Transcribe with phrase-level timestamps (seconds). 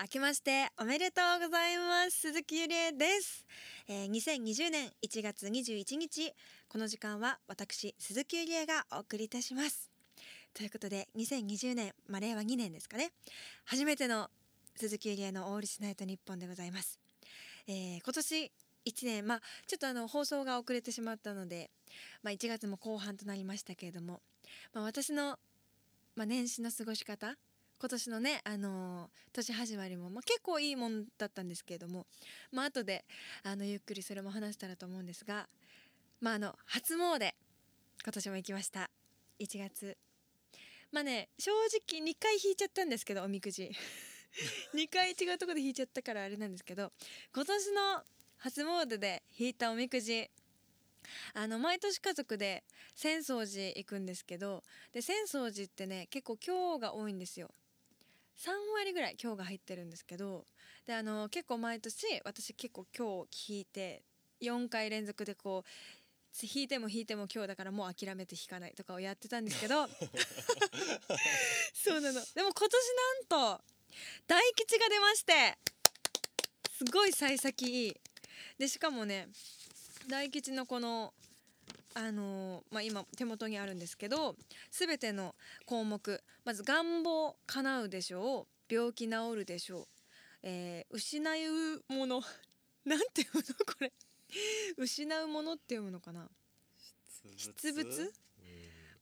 [0.00, 2.20] 明けましておめでとうございます。
[2.20, 3.44] 鈴木ゆりえです、
[3.86, 6.32] えー、2020年1月21日
[6.70, 9.90] この時間は私鈴木ゆりえがお送りいたします。
[10.54, 13.12] ということで2020年、まあ、令和2年ですかね。
[13.66, 14.30] 初めての
[14.74, 16.98] 鈴木ゆりえのオールシナイトニッポンでございます、
[17.68, 18.52] えー、今年
[18.86, 21.70] 1年まあちょっとあの放送が遅れてしまったので、
[22.22, 24.22] まあ、1月も後半となりましたけれども、
[24.72, 25.38] まあ、私の、
[26.16, 27.36] まあ、年始の過ごし方
[27.80, 32.06] 今年のね、あのー、年始まりも、まあ、結構いいもんだったんですけれども、
[32.52, 33.06] まあ後で
[33.42, 35.48] あのゆっくりそれも話したらと思うんですが、
[36.20, 37.32] まあ、あの初詣
[38.04, 38.90] 今年も行きました。
[39.38, 39.96] 1月。
[40.92, 43.70] まあね正直2回引いちゃったんですけどおみくじ。
[44.76, 46.92] 2回違うとこで引いちゃったからあれなんですけど
[47.34, 48.04] 今年の
[48.36, 50.30] 初詣で引いたおみくじ。
[51.32, 52.62] あの毎年家族で
[52.94, 57.50] 浅草寺行くんですけどで浅草寺ってね結構今日が多いんですよ
[58.40, 60.46] 3割ぐらい今日が入ってるんですけど
[60.86, 64.02] であの結構毎年私結構今日引いて
[64.42, 65.68] 4回連続でこう
[66.42, 69.86] 引いても引いても今日だからもう諦めて引かないとかをやってたんですけど。
[71.74, 72.24] そうなの。
[72.34, 72.72] でも今年
[73.30, 73.64] なんと
[74.26, 75.58] 大吉が出まして
[76.78, 77.96] すごい幸先いい。
[78.58, 79.28] でしかもね
[80.06, 81.12] 大吉のこの
[81.94, 84.36] あのー、まあ、今手元にあるんですけど
[84.70, 85.34] 全ての
[85.66, 89.86] 項目まず願望叶うでしょう病気治るでしょう、
[90.42, 92.22] えー、失うもの
[92.84, 93.92] なんていうのこれ。
[94.76, 96.30] 失うものって読むのかな。
[97.36, 98.12] 出物？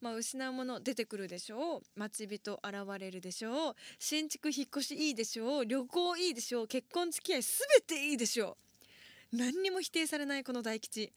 [0.00, 8.56] まあ、失うもの出てくるでしょう待ち人現れるでしょう新築引っ越しいいでしょう旅行いいでしょう結婚付き合い全ていいでしょ
[9.32, 9.36] う。
[9.36, 11.12] 何にも否定されないこの大吉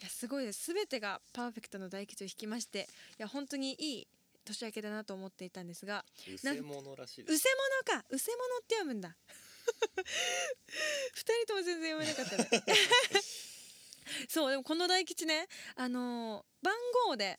[0.00, 0.72] いやすごいです。
[0.72, 4.06] 全てがパーフェクトの大吉を引きましていや本当にいい
[4.44, 7.34] 年明けだなと思っていたんですがうせ者らしいです。
[7.34, 7.48] うせ
[7.90, 8.06] 者か。
[8.10, 9.16] うせ者って読むんだ。
[11.14, 12.74] 二人とも全然読めなかったね。
[14.28, 16.74] そうでもこの大吉ねあのー、番
[17.06, 17.38] 号で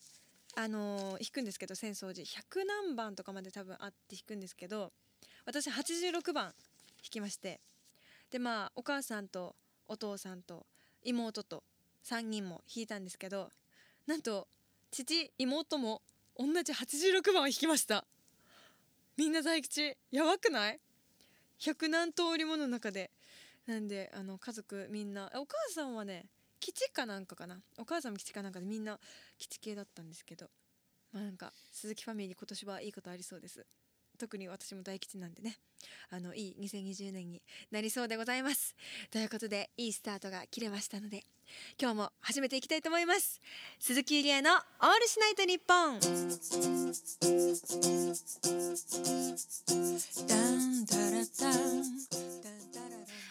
[0.56, 2.26] あのー、引くんですけど浅草寺。
[2.26, 4.92] 100何番とかまで多分あって引くんですけど
[5.46, 6.54] 私86番
[7.04, 7.62] 引きまして
[8.32, 9.56] でまあお母さんと
[9.88, 10.66] お父さんと
[11.04, 11.64] 妹と
[12.10, 13.50] 3人も引いたんですけど
[14.06, 14.48] なんと
[14.92, 16.02] 父妹も
[16.38, 18.06] 同じ86番を引きました。
[19.18, 20.80] みんな大吉やばくない
[21.60, 23.12] ？100何通りもの中で。
[23.66, 26.28] なんであの家族みんなお母さんはね
[26.62, 27.60] 基地かなんかかな？
[27.78, 28.98] お母さんも基地かなんかでみんな
[29.38, 30.48] 基地系だったんですけど
[31.12, 33.66] まあなんか鈴木ファミリー今年はいいことありそうです。
[34.18, 35.58] 特に私も大吉なんでね。
[36.10, 37.42] あのいい2020年に
[37.72, 38.76] なりそうでございます。
[39.12, 41.24] ということでいいスタートが切れましたので
[41.80, 43.40] 今日も始めていきたいと思います。
[43.80, 44.58] 鈴木ゆりえのオー
[45.00, 46.00] ルシナイトニッポン。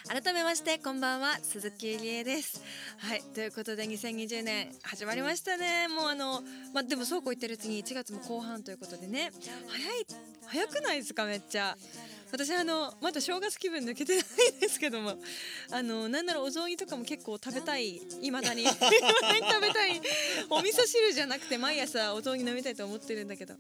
[0.09, 2.63] 改めましてこんばんは鈴木ゆりえです。
[2.99, 5.89] はいということで2020年始まりましたね。
[5.89, 9.33] もうあのまあでもそうこう言ってるうちに1月も後半ということでね。
[9.67, 10.07] 早い
[10.47, 11.77] 早くないですかめっちゃ。
[12.37, 14.25] 私あのまだ正月気分抜けてない
[14.61, 15.17] ですけども
[15.71, 20.01] あのなんならお雑煮とかも結構食べたいいまだに食べたい
[20.51, 23.55] お味噌汁じゃなくて毎朝お雑煮飲みたいと思ってるんだけど。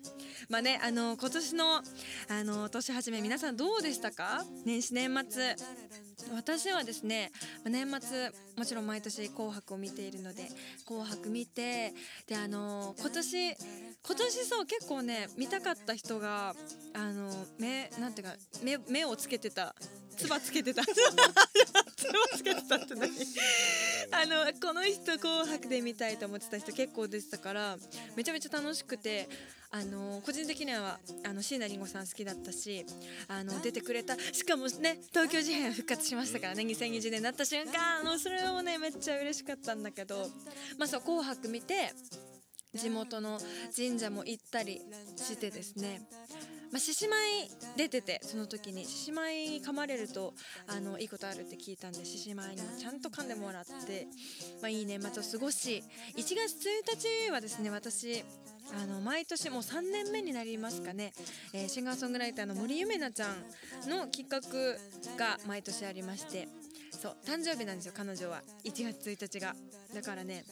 [0.51, 1.83] まあねあの今年の
[2.29, 4.45] あの年始め皆さんどうでしたか？
[4.65, 5.57] 年始年末。
[6.35, 7.31] 私はですね
[7.65, 10.49] 年末もちろん毎年「紅白」を見ているので
[10.85, 11.95] 「紅白」見て
[12.27, 16.57] であの今年今年そう結構ね見たかった人が
[16.95, 18.35] あの目なんていうか
[18.67, 19.77] 目目をつけてた。
[20.17, 20.83] つばつけてた。
[20.85, 23.13] つばつけてたって何？
[24.11, 27.79] あのこの人「紅白」で見たいと思ってた人結構出てたから
[28.17, 29.29] めちゃめちゃ楽しくて
[29.71, 32.85] あの個人的にはあの椎名林檎さん好きだったし
[33.29, 34.17] あの出てくれた。
[34.33, 37.99] しかもね東京事変復活しましたからね2020年になった瞬間。
[37.99, 40.29] あのそれもねめっちゃ嬉しかったんだけど。
[40.77, 41.93] まあそう「紅白」見て
[42.75, 43.41] 地元の
[43.75, 44.83] 神社も行ったり
[45.17, 46.07] してですね
[46.73, 47.17] まあ、獅子舞
[47.77, 50.35] 出ててその時に獅子舞噛まれると
[50.67, 54.07] あのいいことあるって聞いたんで獅子舞にもちゃんと噛んでもらって、
[54.61, 55.83] まあ、いい年末を過ごし
[56.17, 58.25] 1月1日はですね私
[58.75, 61.13] あの毎年もう3年目になりますかね、
[61.53, 64.41] えー、シンガーソングライターの森ゆめなちゃんの企画
[65.17, 66.49] が毎年ありまして
[67.07, 68.43] そう誕生日なんですよ彼女は。
[68.65, 69.55] 1月1日が。
[69.95, 70.45] だからね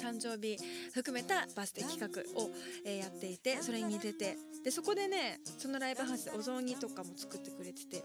[0.00, 0.56] 誕生日
[0.94, 2.48] 含めたバスデー企画を、
[2.86, 4.38] えー、やっていてそれに出て。
[4.64, 8.02] でそこでねそのライブハウスでお雑煮とかも作ってくれてて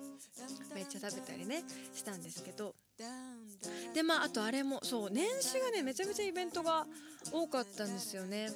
[0.76, 1.64] めっちゃ食べたりね
[1.94, 2.76] したんですけど。
[3.94, 6.86] でまああとあれもそう年始がねめちゃめちゃイベントが
[7.32, 8.50] 多かったんですよね。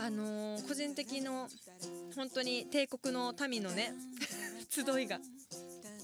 [0.00, 1.48] あのー、個人的の
[2.16, 3.94] 本当に帝国の民のね
[4.68, 5.20] 集いが。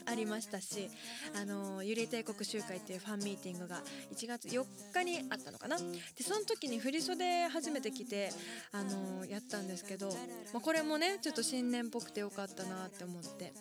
[0.07, 0.89] ありましたし
[1.35, 5.77] あのゆり帝国集会っていうファンミーティングが1月4日にあったのかな。
[5.79, 5.85] で
[6.23, 8.31] その時に振り袖初めて着て
[8.73, 10.09] あのやったんですけど、
[10.53, 13.53] まあ、これもねちょっと新年っぽくてよかったなって思って。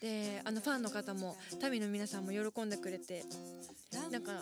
[0.00, 1.36] であのファンの方も
[1.70, 3.22] 民の皆さんも喜んでくれて
[4.10, 4.32] なんか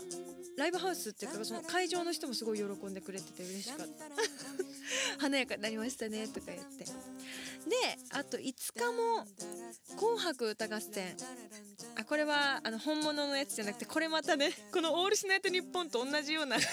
[0.57, 4.05] ライブハウスっていうかその会場の人もすごい喜んでくれてて嬉しかった。
[5.19, 6.85] 華やかになりましたねとか言って。
[6.85, 6.91] で
[8.11, 9.27] あと5日も
[9.97, 11.17] 「紅白歌合戦」
[11.97, 16.65] あこれはあの本物のやつじゃなくてこれまたね この「オールシナイトニッポン」と同じような思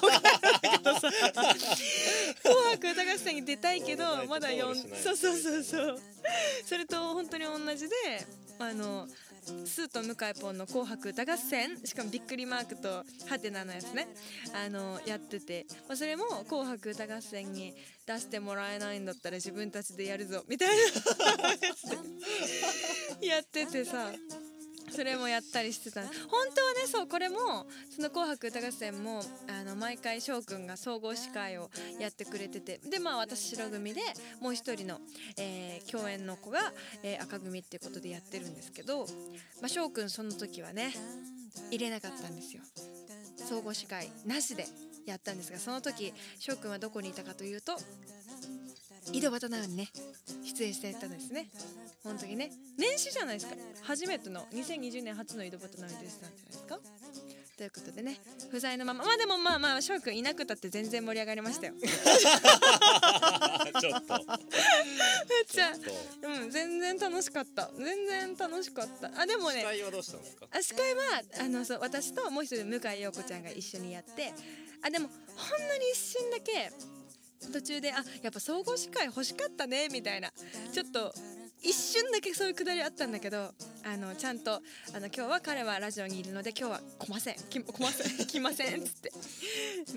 [0.00, 1.10] 考があるんだけどさ
[2.42, 6.00] 「紅白歌合戦」に出たいけどまだ4そうそうそうそう。
[6.66, 7.94] それと本当に同じで
[8.58, 9.06] あの
[9.66, 14.08] スーと向井ポンの「紅白歌合戦」しかもびっくりマークとハテナのやつね。
[14.54, 17.74] あのやってて、まあ、それも「紅白歌合戦」に
[18.06, 20.84] 出してもらえないんだったら自分たちでやるぞみたいな。
[23.26, 24.12] やっててさ
[24.94, 26.02] それもやったりしてた。
[26.02, 26.10] 本
[26.54, 32.78] 当はねそうこれもその「紅白歌合戦も」あの毎回翔くんが総合司会をやってくれてて。
[32.84, 34.00] でまあ私白組で
[34.40, 35.00] もう一人の、
[35.36, 39.06] えー共演の子が、えー赤組っていうことでやってるんですけど、
[39.60, 40.92] まあ、翔くんその時はね
[41.70, 42.62] 入れなかったんですよ。
[43.36, 44.66] 総合司会なしで
[45.06, 47.76] やったんですがその時翔くんはどこにいたかというと
[49.12, 49.88] 井戸端なにね
[50.44, 51.48] 出演していたんですね。
[52.02, 52.50] 本当にね。
[52.78, 53.56] 年始じゃないですか。
[53.82, 56.78] 初めての2020年初の井戸端なに出てたんじゃないですか。
[57.56, 58.18] ということでね
[58.50, 59.04] 不在のまま。
[59.04, 61.74] まあでもまあまあ翔くんいなくたって全然盛り上がりましたよ。
[63.80, 64.14] ちょっと。
[64.14, 64.32] めっ
[65.46, 65.72] ちゃ。
[65.72, 66.28] ちょっと。
[66.28, 67.70] うん全然楽しかった。
[67.78, 69.10] 全然楽しかった。
[69.20, 70.46] あでもね司会はどうしたんですか？
[70.50, 74.32] あ司会はあのそう私ともう一人向井陽子ちゃんが一緒にやって。
[74.82, 75.14] あでもほ
[75.64, 76.70] んのに一瞬だけ
[77.52, 80.30] 途中であやっぱ総合司会欲しかったねみたいな。
[80.72, 81.14] ちょっと
[81.64, 83.54] 一瞬だけそういうくだりあったんだけど
[83.84, 84.60] あのちゃんとあ
[85.00, 87.36] の今日は彼はラジオにいるので今日は来ません。
[87.48, 88.26] 来ません。
[88.26, 88.80] 来ません。
[88.82, 89.12] っつって。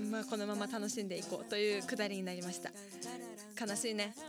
[0.10, 2.72] まあこのまま楽しんでいこうというくだりになりました。
[3.60, 4.16] 悲しいね。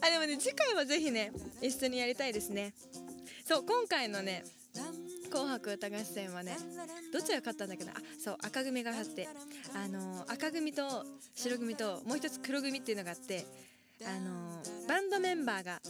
[0.00, 2.72] あでもね次回はぜひね一緒にやりたいですね。
[3.44, 4.44] そう今回のね
[5.34, 6.56] 「紅白歌合戦」はね
[7.12, 9.28] どっちが勝ったんだっけどあそう赤組が勝って
[9.74, 11.04] あのー赤組と
[11.34, 13.44] 白組ともう一つ黒組っていうのがあって
[14.06, 15.80] あのーバンドメンバーが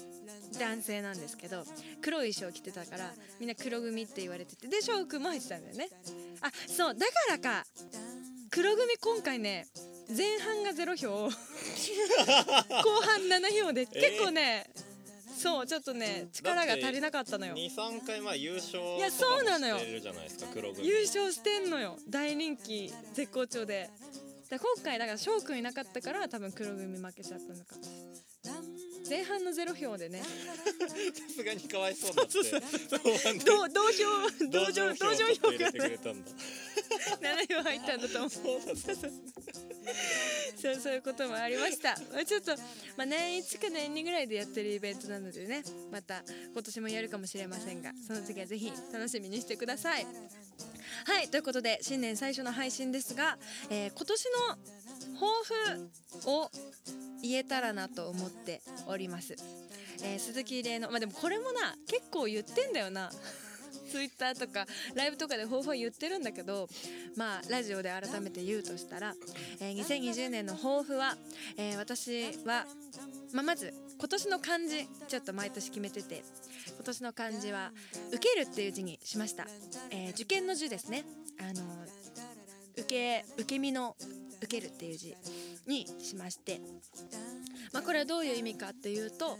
[0.58, 1.64] 男性なんですけど
[2.00, 5.88] 黒い衣装着てたからみんな黒組って言われててで翔くんも入ってたんだよね。
[6.40, 7.66] あそうだからか
[8.50, 9.66] 黒組今回ね
[10.08, 11.30] 前半が0票 後
[13.00, 14.70] 半7票で結構ね、
[15.44, 17.52] そうちょっとね力が足りなかったのよ。
[17.52, 19.78] 二三回前優勝いやそうなのよ。
[19.78, 20.88] してるじゃないですか黒組。
[20.88, 21.98] 優勝してんのよ。
[22.08, 23.90] 大人気絶好調で。
[24.48, 27.76] で今回だから翔くんいなかったから多分黒組負けちゃったのか。
[29.06, 30.22] 前半のゼロ票でね。
[30.22, 30.26] さ
[31.36, 33.44] すがにかわいそうだって。
[33.44, 36.30] 同同票同情同情票って入れてくがれたんだ。
[37.20, 38.08] 7票入ったんだ。
[38.08, 38.94] と思うそう
[40.56, 41.90] そうそういうこともありました。
[42.12, 42.52] まあちょっと、
[42.96, 50.06] まあ、年1か年2ぐらいでやってるイベントなのでねまた今年もやるかもしれませんがその次はぜひ楽しみにしてください。
[51.06, 53.36] はいということで新年最初の配信ですが、
[53.70, 54.58] えー今年の
[55.14, 55.28] 抱
[56.22, 56.50] 負を
[57.22, 59.34] 言えたらなと思っております、
[60.02, 63.10] えー鈴木玲のまあでもこれもな結構言ってんだよな
[63.90, 66.68] ツイッターとかライブとかで抱負は言ってるんだけど
[67.16, 69.14] まあラジオで改めて言うとしたら、
[69.60, 71.16] えー2020年の抱負は、
[71.56, 72.66] えー私は、
[73.32, 76.24] まあ、まず今年の漢字ちょっと毎年決めてて
[76.74, 77.72] 今年の漢字は
[78.12, 79.46] 「受ける」っていう字にしました、
[79.90, 81.04] えー受験の字ですね。
[81.40, 81.62] あの
[82.76, 83.96] 受け受け身の
[84.40, 85.16] 「受ける」っていう字
[85.66, 86.60] にしまして。
[87.72, 89.36] まあこれはどういう意味かっていうと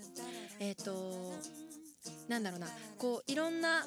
[0.59, 1.39] えっ、と
[2.29, 2.69] なんだろうな。
[2.99, 3.87] こういろんな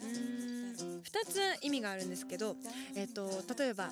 [0.00, 2.56] 2つ意味があるんですけど、
[2.94, 3.28] えっと
[3.58, 3.90] 例えば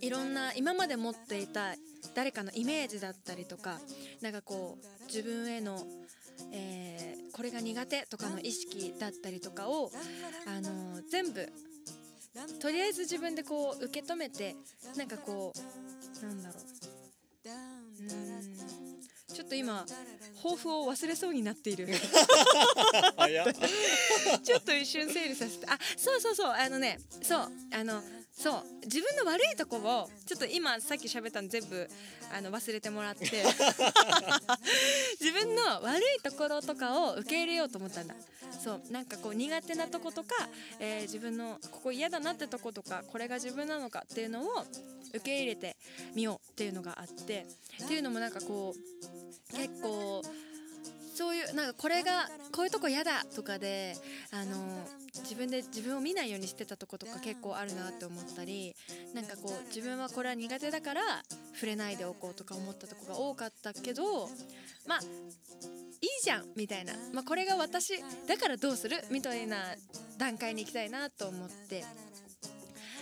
[0.00, 1.74] いろんな今まで持っていた
[2.14, 3.78] 誰かのイメージだったりとか
[4.20, 5.84] なんかこう自分への、
[6.52, 9.90] えーこれが苦手とかの意識だったりとかを、
[10.46, 11.48] あのー全部
[12.60, 14.56] とりあえず自分でこう受け止めて
[14.96, 15.52] なんかこ
[16.22, 16.79] うなんだろう。
[19.50, 19.84] と今
[20.42, 21.86] 抱負を忘れそうになっている。
[24.42, 25.66] ちょっと一瞬整理させて。
[25.66, 26.52] あそうそうそう。
[26.52, 27.52] あのねそう。
[27.72, 28.02] あの
[28.40, 28.62] そう。
[28.84, 31.86] 自分の悪いとこをちょっと今さっき喋ったの全部
[32.34, 33.26] あの忘れてもらって。
[35.20, 38.14] 自分の悪いところとかを受け入れようと思ったんだ。
[38.64, 38.82] そう。
[38.90, 44.64] なんかこう苦手なとことか、えー自分のここ嫌だなってとことかこれが自分なのかっていうのを
[45.12, 45.76] 受け入れて
[46.14, 47.46] みようっていうのがあって
[47.84, 50.22] っていうのもなんかこう結構
[51.14, 53.94] そういうなんかこれがこういうとこ嫌だとかで
[54.30, 58.74] あの自分で自分を見ないようにしてたとことか結構あるなって思ったり
[59.14, 61.02] なんかこう自分はこれは苦手だから
[61.54, 64.28] 触れないでおこうとか思ったとこが多かったけど
[64.86, 65.04] まあい
[66.06, 67.94] いじゃんみたいな、まあ、これが私
[68.26, 69.04] だからどうする？
[69.10, 69.56] みたいな
[70.16, 71.84] 段階に行きたいなと思って。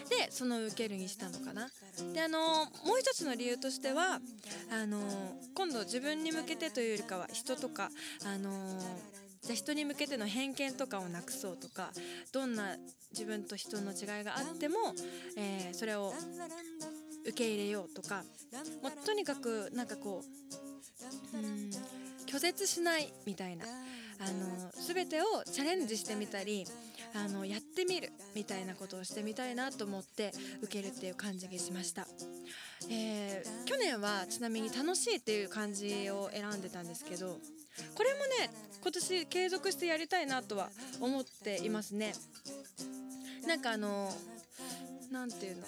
[0.09, 1.69] でその受けるにしたのかな。
[2.15, 4.21] であのもう一つの理由としては
[4.73, 5.03] あの
[5.55, 7.91] 今度自分に向けてというよりかは人とか
[8.25, 8.51] あの
[9.49, 11.91] じゃあ人に向けての偏見とかをなくそうとか
[12.35, 12.77] どんな
[13.13, 14.77] 自分と人の違いがあっても、
[15.39, 16.13] えーそれを
[17.23, 18.25] 受け入れようとか
[18.83, 20.23] もうとにかくなんかこ
[21.33, 21.71] ううん
[22.27, 26.67] 拒絶しないみたいなあの全てをチャレンジしてみたり
[27.15, 32.07] あのやってみるみたいなことをしてみたいなと思って受けるっていう感じにしました、
[32.91, 37.39] えー去年はちなみに楽しいっていう感じを選んでたんですけど
[37.95, 38.51] これもね
[38.83, 40.69] 今年継続してやりたいなとは
[41.01, 42.13] 思っていますね。
[43.47, 44.13] なんかあの
[45.11, 45.65] なんていうの？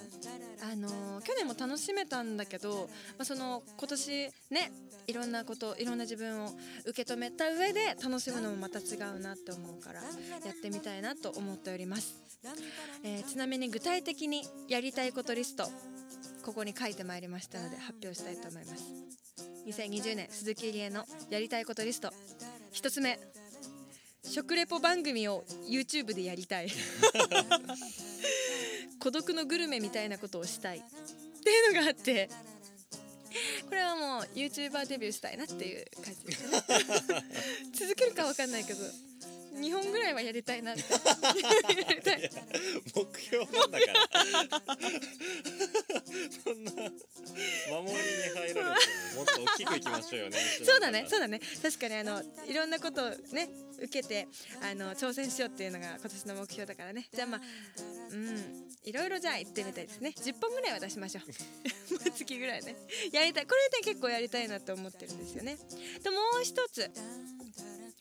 [0.62, 4.73] あの去年も楽しめたんだけど、まあ、その今年ね
[5.06, 6.50] いろんなこといろんな自分を
[6.87, 10.09] 受け止めた上で楽しむのもまた違うなって思うからや
[10.52, 12.16] ってみたいなと思っております、
[13.02, 15.64] えーちなみに具体的にやりたいことリスト
[16.42, 18.85] ここに書いてまいりましたので発表したいと思います。
[19.66, 22.11] 2020年鈴木入江のやりたいことリスト。
[22.73, 23.18] 一つ目
[24.25, 26.68] 食レポ番組を YouTube でやりたい。
[29.00, 30.78] 孤独のグルメみたいなことをしたい。
[30.78, 30.83] っ
[31.42, 32.28] ていうのがあって。
[33.69, 36.59] これはもう YouTuber デビューしたいなっていう感じですね。
[37.73, 38.80] 続けるかわかんないけど
[39.54, 40.85] 2本ぐらいはやりたいな 目
[43.21, 44.09] 標なんだから。
[46.45, 46.90] そんな守
[47.87, 47.99] りに
[48.35, 48.75] 入られてもも
[49.23, 50.38] っと大きくいきましょうよね。
[50.64, 51.40] そうだねそうだね。
[51.62, 54.28] 確かにあのいろんなことをね受けて
[54.62, 57.09] あの挑戦しようっていうのが今年の目標だからね。
[57.12, 57.40] じゃあまあ
[58.11, 60.12] うんいろいろじゃあ行ってみたいですね。
[60.16, 61.25] 10本ぐらいは出しましょう。
[62.04, 62.76] 毎月ぐらいね。
[63.12, 63.47] やりたい。
[63.47, 65.59] これね結構やりたいなと思ってるんですよね。
[66.02, 66.90] でもう一つ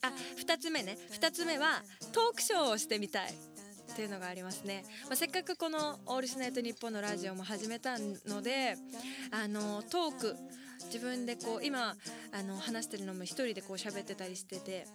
[0.01, 0.97] あ二つ目ね。
[1.11, 3.33] 二つ目はトークショーをしてみたい。
[3.91, 8.77] っていうのがありますね、まあ、せっかくこの「オールシナイトニッポン」のラジオも始めたので
[9.31, 10.35] あのトーク
[10.85, 11.97] 自分でこう今
[12.31, 14.87] あの話してるのも一人でこう喋ってたりしてて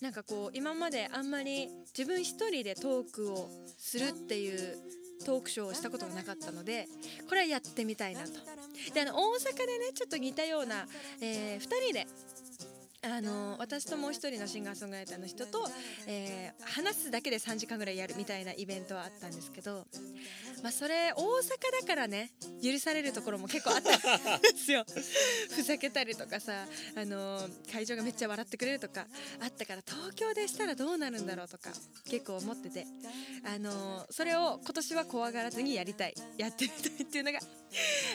[0.00, 4.78] なんかこう今まであんまり自分一人でトークをするっていう
[5.24, 6.88] トークショーをしたことがなかったので
[7.28, 8.30] これはやってみたいなと。
[8.94, 10.86] であの大阪でねちょっと似たような、
[11.20, 12.06] え2人で
[13.02, 15.66] あの私ともう一人のシンガーソングライターの人と、
[16.06, 19.86] えー話すだけで3時間ぐらいやるみたいなイベントはあったんですけど、
[20.62, 22.30] まあ、それ大阪だからね
[22.62, 24.84] 許されるところも結構あったんですよ。
[25.54, 29.06] ふざけたりとかさ、あの会場がめっちゃ笑ってくれるとか
[29.40, 31.70] あったから東京でしたらどうなるんだろうとか
[32.04, 32.86] 結構思ってて、
[33.44, 37.40] あのそれを今年は怖がらずにやりたいやってみたいっていうのが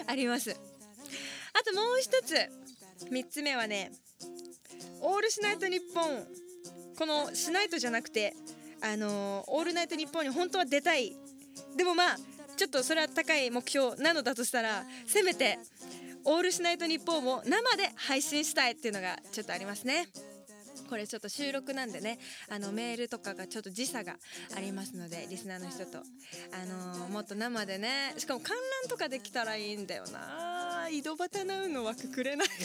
[0.08, 0.52] あります。
[0.52, 2.36] あともう一つ
[3.10, 3.92] 3つ目はね
[5.02, 6.28] オールナイトニッポン
[6.98, 8.34] このしないとじゃなくて
[8.82, 11.16] あのーオールナイトニッポンに本当は出たい。
[11.76, 12.18] でもまあ
[12.58, 15.60] ちょっとそれは高い目標なのだとしたらせめて
[16.24, 20.08] オールしないと日本を生で配信したいっていうのがちょっとありますね。
[20.90, 24.18] これちょっと収録なんでねあのメールとかがちょっと時差が
[24.56, 26.00] ありますのでリスナーの人と。
[26.00, 26.02] あ
[26.66, 30.90] のーもっと生でねしかも観覧とかできたらいいんだよな。
[30.92, 32.48] 井戸端ナウの枠くれない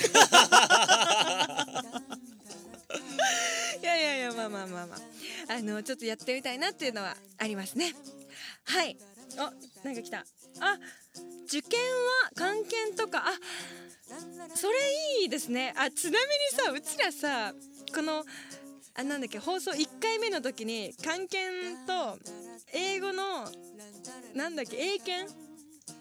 [3.81, 4.99] いやいやいやまあまあまあまあ。
[5.55, 7.95] あのちょっとやってみたいなっていうのはありますね。
[8.65, 8.97] はい。
[9.39, 9.53] あ
[9.85, 10.19] なんか来た。
[10.61, 10.79] あ
[11.47, 13.25] 受験は関係とか。
[13.29, 13.33] あ
[14.55, 14.75] それ
[15.23, 15.73] いいですね。
[15.77, 17.55] あちなみにさうちらさ
[17.95, 18.25] この
[18.95, 21.39] あなんだっけ放送1回目の時に関係
[21.87, 22.19] と
[22.73, 23.49] 英語の
[24.35, 25.33] なんだっけ英検？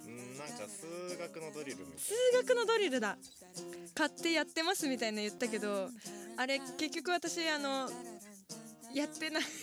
[0.07, 2.13] うんなんか数学のドリルみたい数
[2.47, 3.17] 学のドリルだ。
[3.95, 5.89] 買ってやってますみたいな言ったけど
[6.37, 7.89] あれ結局私あの
[8.93, 9.43] やってない。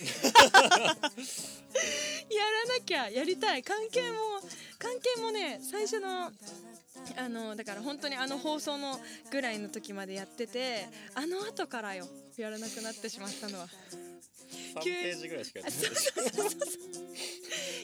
[2.29, 3.63] やらなきゃやりたい。
[3.63, 4.17] 関係も
[4.79, 6.31] 関係もね最初の
[7.17, 8.99] あのだから本当にあの放送の
[9.31, 13.67] ぐらいの時までやっててあの後からよやらなくなってしまったのは。
[14.75, 15.89] な3ページぐらいしかやって
[16.41, 16.49] ない。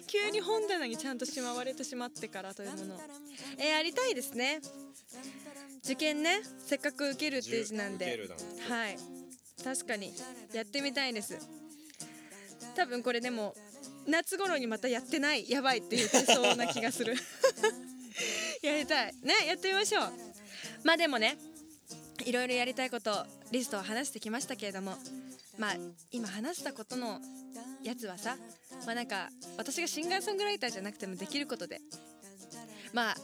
[0.07, 3.01] 急に本棚にちゃんとしまわれてしまってからというもの。
[3.57, 4.61] えーやりたいですね。
[5.83, 8.19] 受験ねせっかく受けるっていう字なんで。
[8.69, 8.97] はい。
[9.63, 10.13] 確かに
[10.53, 11.37] やってみたいです。
[12.75, 13.55] 多分これでも
[14.07, 17.15] 夏頃にまたやってないやばいって言ってそうな気がする
[18.63, 19.13] やりたい。
[19.21, 20.03] ねやってみましょう。
[20.83, 21.37] まあでもね
[22.25, 24.95] いろいろやりたいことリストを話してきましたけれども
[25.57, 25.73] まあ
[26.11, 27.19] 今話したことの
[27.83, 28.37] やつはさ
[28.85, 31.81] まあなんか私がシンガーソングライターじゃなくてもできることで。
[32.93, 33.15] まあ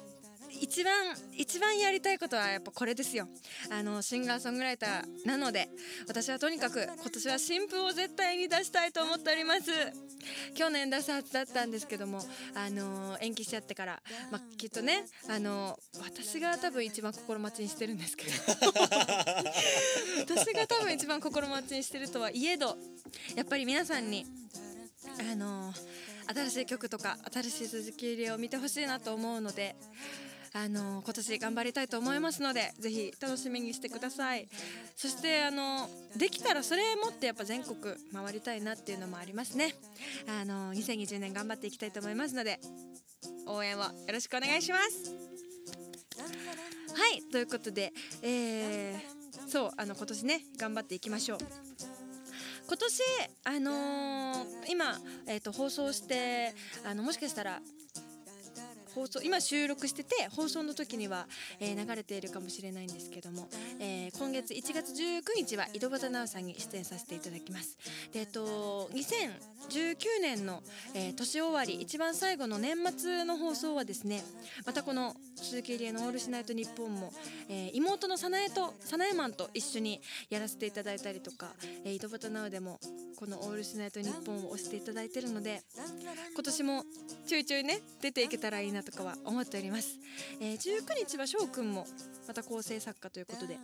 [0.52, 0.94] 一番
[1.34, 3.28] 一番やりたいことはやっぱこれですよ。
[3.70, 5.70] あのシンガーソングライターなので
[6.08, 9.72] 私はとにかく今年は新譜を絶対に出したいと思っております。
[10.54, 12.20] 去年出すはずだったんですけども
[12.56, 14.02] あの延期しちゃってから、
[14.32, 18.32] まあ、きっとねあの私が多分一番心待ちにしてるんですけど。
[20.20, 22.78] 私が多分一番心待ちにしてるとはいえど
[23.36, 24.26] やっぱり皆さんに
[25.32, 25.74] あの
[26.34, 29.76] 新しい曲とか新しい鈴木入りを見てほしいなと思うので
[30.54, 34.48] あの今年頑張りたいと思いますのでぜひ楽しみにしてください。
[34.96, 37.78] そしてあのできたらそれ持ってやっぱ全国
[38.12, 39.76] 回りたいなっていうのもありますね。
[40.28, 42.60] あの2020年頑張っていきたいと思いますので
[43.46, 45.16] 応援をよろしくお願いします。
[46.94, 51.38] はいということでえー、そうあの今年ね頑張っていきましょう。
[52.68, 53.02] 今年
[53.46, 56.54] あのー今、えー、と放送して
[56.86, 57.62] あのもしかしたら
[59.00, 61.26] 放送今収録してて放送の時には、
[61.62, 63.48] えー流れているかもしれないんですけども、
[63.80, 67.78] えー今月1月19日は井戸端直さんに出演させていただきます。
[68.12, 70.62] でえっと2019年の、
[70.94, 74.22] えー年終わり一番最後の年末の放送はですね
[74.66, 77.14] またこの鈴木入江の「オールシナイトニッポンも」
[77.48, 81.54] えー妹の早苗と早苗マンと一緒にやらせていただいたりとか、
[81.86, 82.80] えー井戸端直でも
[83.16, 85.62] この「オールシナイトニッポン」を押していただいてるので
[86.34, 86.86] 今年も
[87.28, 89.98] ちょいちょいね出ていけたらいいなととかは思っております、
[90.42, 91.86] えー19日は翔くんも
[92.28, 93.58] また構成作家ということで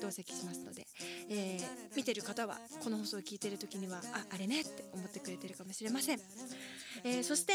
[0.00, 0.86] 同席しますので、
[1.28, 6.20] えー見てる方はこの放送を聞いてる時にはああれねって思ってくれてるかもしれません、
[7.04, 7.52] えーそして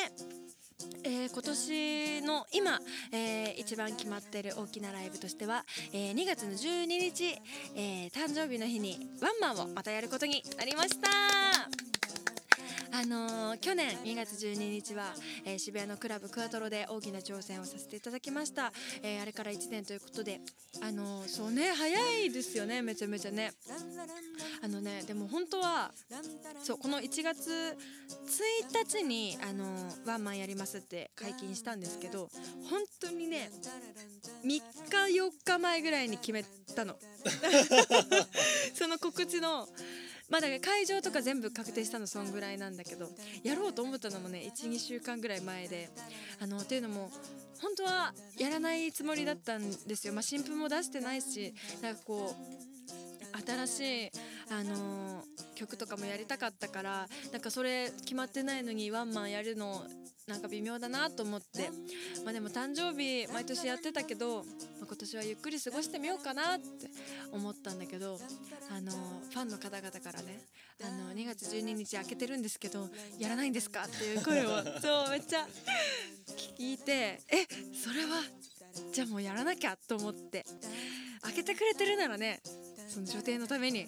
[1.03, 2.79] えー今年の今、
[3.11, 5.63] えー一番決まってる大きなライブとしては、
[5.93, 7.25] えー2月の12日、
[7.75, 12.00] えー誕生日の日にワンマンをまたやることになりました。
[12.93, 15.13] あのー去年2月12日は、
[15.45, 18.71] えー渋谷のクラブクアトロで大きな挑戦をさせていただきました、
[19.03, 20.41] えーあれから1年ということで
[20.81, 23.51] あのーそうね早いですよねめちゃめちゃね。
[24.63, 25.91] あのねでも本当は
[26.63, 32.29] そうこの1月1日にあのーワンマンやりますって解禁したんですけど
[32.69, 33.49] 本当にね
[34.43, 34.61] 3日
[35.19, 36.43] 4日前ぐらいに決め
[36.75, 36.95] たの。
[38.73, 39.67] その告知の
[40.31, 43.09] まあだ会場とか全部確定したのそんぐらいなんだけど
[43.43, 45.89] やろうと思ったのもね12週間ぐらい前で
[46.41, 47.11] あのっていうのも
[47.61, 52.61] 本当はやらないつもりだったんですよ、まあ、新譜も出してないしなんかこう
[53.45, 54.11] 新しい、
[54.49, 59.83] あのー曲とかもやりたかったからなんかそれ決まってないのにワンマンやるの
[60.31, 61.69] なんか微妙だなと思って。
[62.23, 66.89] まあでも誕生日毎年やってたけど、まあ今年はゆっくり過ごしてみようかなって
[67.31, 68.19] 思ったんだけど
[68.69, 70.39] あのファンの方々からね
[70.83, 75.47] あの2月12日開けてるんですけどやらないんですかっていう声を そうめっちゃ
[76.57, 78.21] 聞いてえそれは
[78.93, 80.45] じゃあもうやらなきゃと思って
[81.21, 82.41] 開けてくれてるならね
[82.87, 83.87] その女帝のために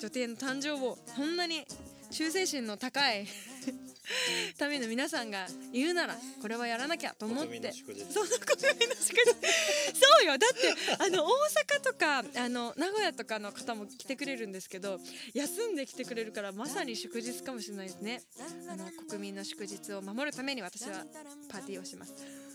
[0.00, 1.64] 女帝の誕生をそんなに
[2.12, 3.26] 忠誠心の高い
[4.58, 7.72] ための皆さんがいるならこれはやらなきゃと思って。
[8.12, 10.38] そうそうよ。
[10.38, 15.00] だってあの大阪とかあの名古屋とかの方も来てくれるんですけど
[15.34, 18.22] 休んで来てくれるからまさに祝日かもしれないですね。
[18.68, 21.04] あの国民の祝日を守るために私は
[21.48, 22.51] パーティーをします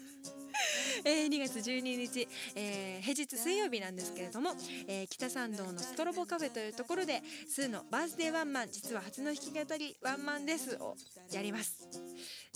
[1.06, 4.52] えー2月12日、えー平日水曜日なんですけれども、
[4.88, 10.96] えー北参道のストロボカフェというところで「スーのバースデーワンマン実は初の弾き語りワンマンです」を
[11.32, 11.88] やります。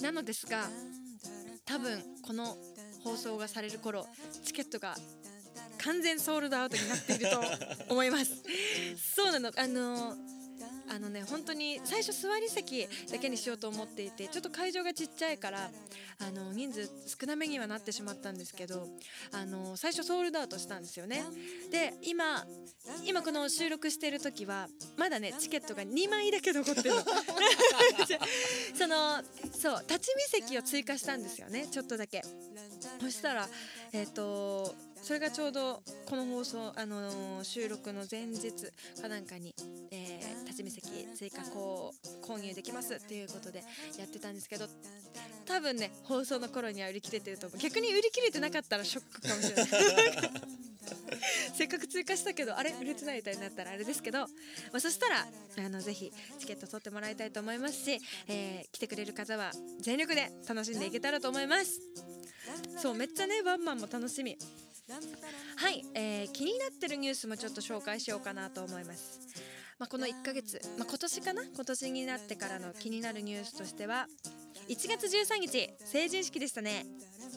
[0.02, 0.70] なのですが
[1.66, 2.58] 多分この
[3.04, 4.08] 放送がされる頃
[4.44, 4.96] チケットが
[5.78, 7.42] 完全ソールドアウトになっていると
[7.90, 8.32] 思います。
[9.16, 9.52] そうなの。
[9.56, 10.16] あの
[10.94, 15.70] あのね本当に最初座り席だけにしようと思っていてちょっと会場がちっちゃいから
[16.20, 16.90] あの人数
[17.22, 18.88] 少なめにはなってしまったんですけど
[19.32, 21.24] あの最初ソールドアウトしたんですよね。
[21.72, 22.46] で今
[23.06, 26.92] 今この収録してる時はまだねチケットが2枚だけ残ってる
[28.78, 29.24] その
[29.58, 32.22] そう立ち見席を追加したんですよねちょっとだけ。
[33.00, 33.50] そしたら
[33.94, 38.52] えっ、とそれがちょうどこの放送、あのー収録の前日
[39.02, 39.54] かなんかに、
[39.92, 43.64] えー立ち見席追加こう購入できますっていうことで
[43.98, 44.66] やってたんですけど
[45.46, 47.60] 多分ね放送の頃には売り切れてると思う。
[47.60, 49.68] 逆に売り切れてなかったらショックかもしれない。
[51.54, 54.28] せっかく追加したけどあれ売れてないみたいになったらあれですけど、ま
[54.74, 55.26] あ、そしたら
[55.66, 61.80] あのぜひチケット取ってもらいたいと思いますし、えー来てくれる方は全力で楽しんでいけたらと思います。
[62.78, 64.38] そうめっちゃねワンマンも楽しみ。
[65.56, 69.20] はい、えー気になってるニュースもちょっと紹介しようかなと思います。
[69.80, 71.44] まあ、この1ヶ月、まあ、今年かな？
[71.44, 74.08] 今年になってからの気になるニュースとしては
[74.70, 76.86] 1月13日成人式でしたね。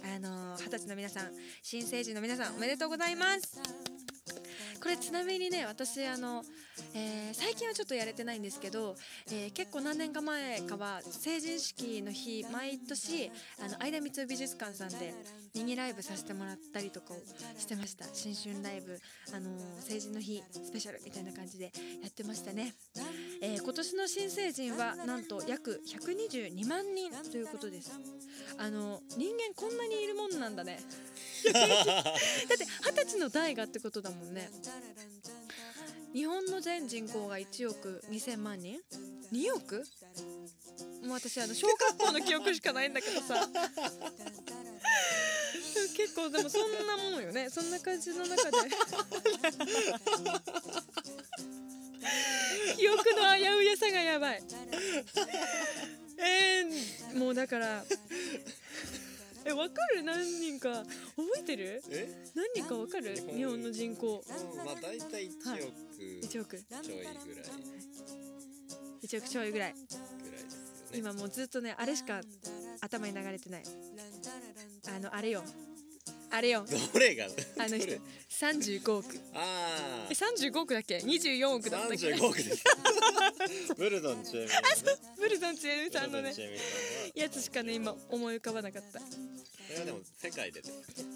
[0.05, 1.31] あのー二十歳の皆さん
[1.63, 3.59] 新成人の皆さんおめでとうございます。
[4.83, 6.43] これちなみにね私あの、
[6.95, 8.95] えー最近はちょっとやれてないんですけど、
[9.29, 15.15] えー結構何年か前かは成人式の日毎年あの相田光美術館さんで
[15.55, 17.17] ミニライブさせてもらったりとかを
[17.59, 18.05] してました。
[18.13, 19.01] 新春ライブ、
[19.35, 22.75] あのー成人の日スペシャルみたいな感じでやってましたね、
[23.43, 27.91] えー今年の新成人はなんと約122万人ということです。
[28.59, 30.79] あの人間こんなにいるもんなんだね。
[31.45, 31.63] だっ
[32.59, 34.51] て二十歳の代がってことだもんね
[36.15, 38.79] 日本の全人口が1億2000万人
[39.33, 39.85] ？2億？
[41.03, 43.49] もう私あの小学校の記憶しかないんだけどさ。
[45.97, 47.51] 結構でもそんなもんよね。
[47.51, 48.59] そんな感じの中で。
[52.77, 54.43] 記憶の危うやさがやばい。
[56.19, 57.85] えー、もうだから
[59.47, 60.03] えわかる？
[60.03, 60.83] 何人か。
[60.83, 60.89] 覚
[61.41, 61.83] えてる？
[61.91, 62.09] え？
[62.35, 63.15] 何人かわかる？
[63.17, 63.63] 日本。
[63.63, 64.25] の人口。
[64.27, 65.63] うんまあ大体1はい。
[65.63, 65.73] 億
[66.27, 66.63] 1億。
[66.63, 67.15] ちょいぐらい。
[67.15, 67.55] ぐらい
[69.03, 69.53] 1億ちょい。
[69.53, 70.07] ぐらいですよね。
[70.97, 72.21] 今もうずっとねあれしか
[72.81, 73.63] 頭に流れてない。
[74.95, 75.43] あのあれよ
[76.35, 76.65] あれよ。
[76.93, 77.27] どれが？
[77.27, 77.87] あの人。
[77.87, 79.07] どれ35億。
[79.35, 82.65] あえ35億だっけ？24億だあったっけ？35億です。
[83.79, 84.71] ブルドンチェミさんね。
[85.17, 86.23] ブルゾンちえみさんのね。
[86.23, 87.11] ブルドンチェミさんは。
[87.15, 89.01] やつしかね今思い浮かばなかった。
[89.01, 90.63] それはでも世界で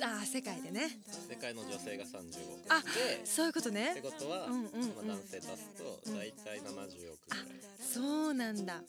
[0.02, 0.88] ああ世界でね。
[1.28, 4.88] 世界の女性が35億あでそういうことっねてことは、うんうんうん。
[5.06, 7.46] まあ、男性足すと大体70億ぐらい、
[7.92, 8.82] そうなんだ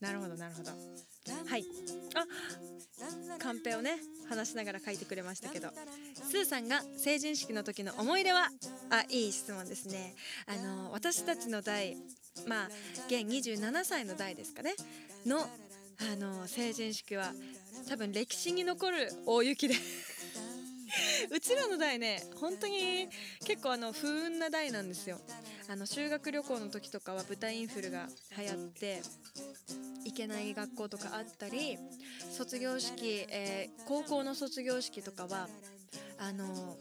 [0.00, 0.70] なるほどなるほど。
[0.70, 1.64] はい。
[2.14, 5.70] あカンペをね話しながら書いてくれましたけど。
[6.28, 8.48] スーさんが成人式の時の思い出は？
[8.90, 10.14] あいい質問ですね。
[10.46, 11.96] あの私たちの代
[12.46, 12.68] まあ
[13.06, 14.74] 現27歳の代ですかね。
[15.24, 17.32] のあの成人式は
[17.88, 19.74] 多分歴史に残る大雪で。
[21.30, 23.08] うちらの代ね本当に
[23.44, 25.20] 結構あの不運な代なんですよ
[25.68, 28.06] あの修学旅行の時とかは豚インフルが
[28.38, 29.02] 流行って
[30.04, 31.76] 行けない学校とかあったり
[32.30, 35.48] 卒業式、えー高校の卒業式とかは
[36.18, 36.76] あの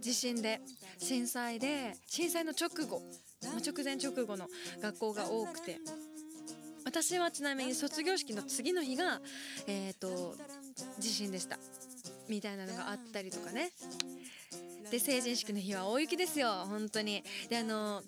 [0.00, 0.60] 地震で
[0.98, 3.00] 震災で震災の直後
[3.44, 4.48] ま直前直後の
[4.80, 5.78] 学校が多くて。
[6.84, 9.20] 私はちなみに卒業式の次の日が
[9.68, 10.34] えっ、と
[10.98, 11.58] 地震でした。
[12.28, 13.70] みたいなのがあったりとかね。
[14.92, 17.24] で成人式の日は大雪ですよ本当に。
[17.48, 18.02] であの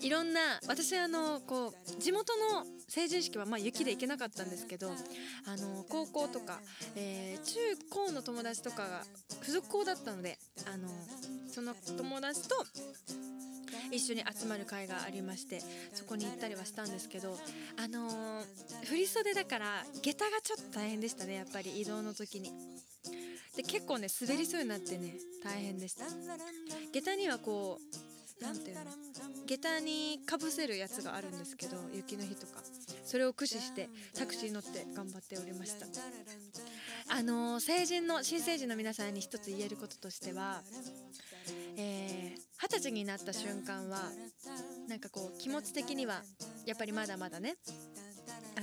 [0.00, 6.60] いろんな私あのこう地元の成人式はま雪で行けなかったんですけどあの高校とか、
[6.94, 9.02] えー中高の友達とかが
[9.40, 10.88] 付属校だったのであの
[11.48, 12.56] その友達と
[13.90, 15.60] 一緒に集まる会がありまして
[15.94, 17.36] そこに行ったりはしたんですけど
[17.76, 18.44] あのー
[18.84, 22.52] 振袖だから下駄がちょっと大変でしたねやっぱり移動の時に。
[23.56, 26.04] で結構ね滑りそうになってね大変でした
[26.92, 28.82] 下駄にはこうなんていうの
[29.46, 32.62] 下駄にかぶせるやつがあるんですけど雪の日とか。
[33.04, 35.86] それを駆使してタクシーに乗って頑張っておりました。
[37.08, 40.60] あの成人の新成人の皆さんに一つ言えることとしては
[41.76, 44.00] えー二十歳になった瞬間は
[44.88, 46.22] なんかこう気持ち的には
[46.64, 47.54] やっぱりまだまだね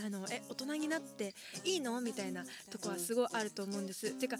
[0.06, 1.34] あのえ大人になって
[1.64, 2.02] いいの？
[2.02, 4.12] みたいなとこはすごいあると思うんです。
[4.12, 4.36] てか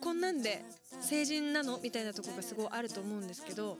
[0.00, 0.62] こんなんで
[1.00, 1.80] 成人なの？
[1.82, 3.78] みたいなとこがすごいあると思うんですけど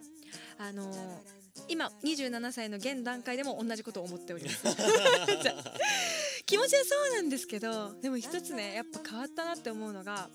[0.58, 1.22] あの
[1.68, 4.64] 今27歳の現段階でも同じことを思っております。
[6.46, 10.28] 気持ちはそうなんですけどでも一つねやっぱ変わったなって思うのが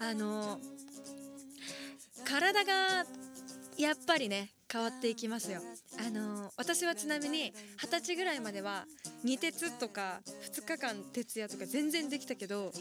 [0.00, 0.58] あの
[2.24, 3.06] 体が
[3.76, 5.60] やっぱりね変わっていきますよ。
[6.04, 8.86] あの私はちなみに二十歳ぐらいまでは
[9.22, 10.20] 二鉄とか
[10.52, 12.72] 2日間徹夜とか全然できたけど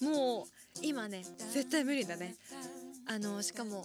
[0.00, 2.36] もう今ね絶対無理だね。
[3.06, 3.84] あのしかも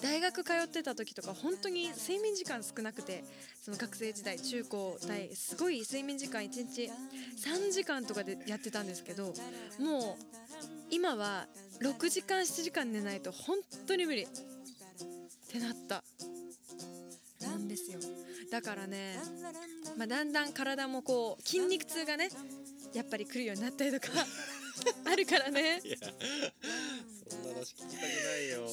[0.00, 3.24] 大学通ってた時とか本当に睡眠時間少なくて
[3.62, 6.90] その学生時代中高大すごい睡眠時間1日
[7.44, 9.34] 3時間とかでやってたんですけどもう
[10.90, 11.46] 今は
[11.82, 14.22] 6時間7時間寝ないと本当に無理。
[14.22, 14.26] っ
[15.52, 16.02] てなった。
[17.46, 17.98] なんですよ。
[18.50, 19.18] だからね、
[19.98, 22.30] まあ、だんだん体もこう筋肉痛がね
[22.94, 24.08] やっぱり来るようになったりとか
[25.04, 25.80] あるからね。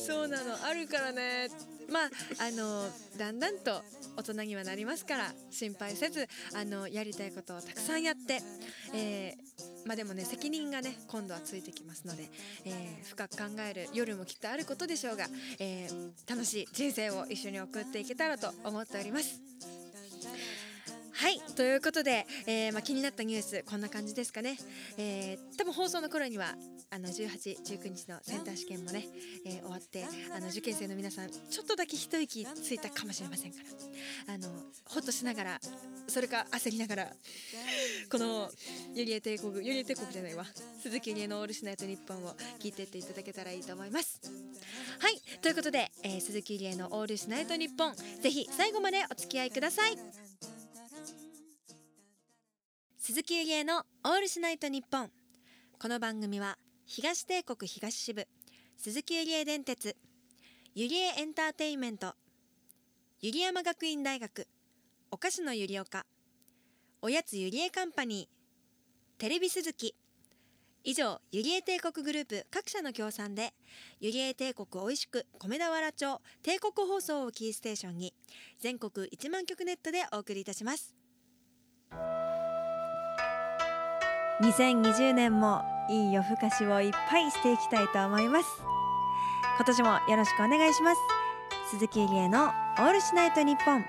[0.09, 1.49] そうなのあるからね
[1.91, 2.09] まあ
[2.47, 3.83] あのだんだんと
[4.17, 8.39] 大人にはなりますから心配せずあのやりたいことをたくさんやって、
[8.93, 12.29] えーまあでもね責任がね今度はついてきますので、
[12.65, 15.25] えー深く考える夜もきっとあることでしょうが、
[15.59, 19.78] えー楽しい人生を一緒に送っていけたらと思っております。
[21.19, 24.57] はいということで、えーまあ、気になったニュースこんな感じですかね、
[24.97, 26.55] えー多分放送の頃には
[26.89, 29.05] あの1819日のセンター試験もね、
[29.45, 33.57] えー終わってあの受験生の皆さんちょっとだけ一息ついたかもしれませんか
[34.27, 34.47] らあの
[34.85, 35.59] ほっとしながら
[36.07, 37.07] それか焦りながら
[38.09, 38.49] この
[38.95, 40.45] 「ゆりえ帝国」ゆりえ帝国じゃないわ
[40.81, 44.21] 鈴木ゆりえの「オールシナイトニッポン」を聞いてっていただけたらいいと思います。
[44.99, 50.28] はいということで、えー鈴木ゆりえの「オールシナイトニッポン」ぜひ最後までお付き合いください。
[53.09, 55.11] 鈴木ゆりの「オールシナイトニッポン」
[55.81, 58.27] この番組は東帝国東支部
[58.77, 59.97] 鈴木ゆり電鉄
[60.75, 62.13] ゆりエンターテインメント
[63.19, 64.47] ゆり山学院大学
[65.09, 66.05] お菓子のゆりおか
[67.01, 69.95] おやつゆりえカンパニーテレビ鈴木。
[70.83, 73.55] 以上ゆりえ帝国グループ各社の協賛で
[73.99, 78.13] ゆりえ帝国おいしく米田原町帝国放送をキーステーションに
[78.59, 80.93] 全国1万局ネットでお送りいたします。
[84.41, 88.49] 2020年もいい夜更かしをいっぱいしていきたいと思います。
[89.57, 91.01] 今年もよろしくお願いします。
[91.71, 93.85] 鈴木ゆりえのオールシナイトニッポン。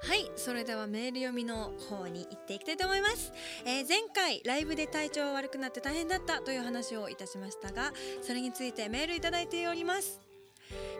[0.00, 2.27] はいそれではメール読みの方に
[2.58, 3.32] いきたいと思います、
[3.64, 10.18] えー前回ライブで体調悪くなって大変だったという話をいたしましたがそれについてメールいただいております、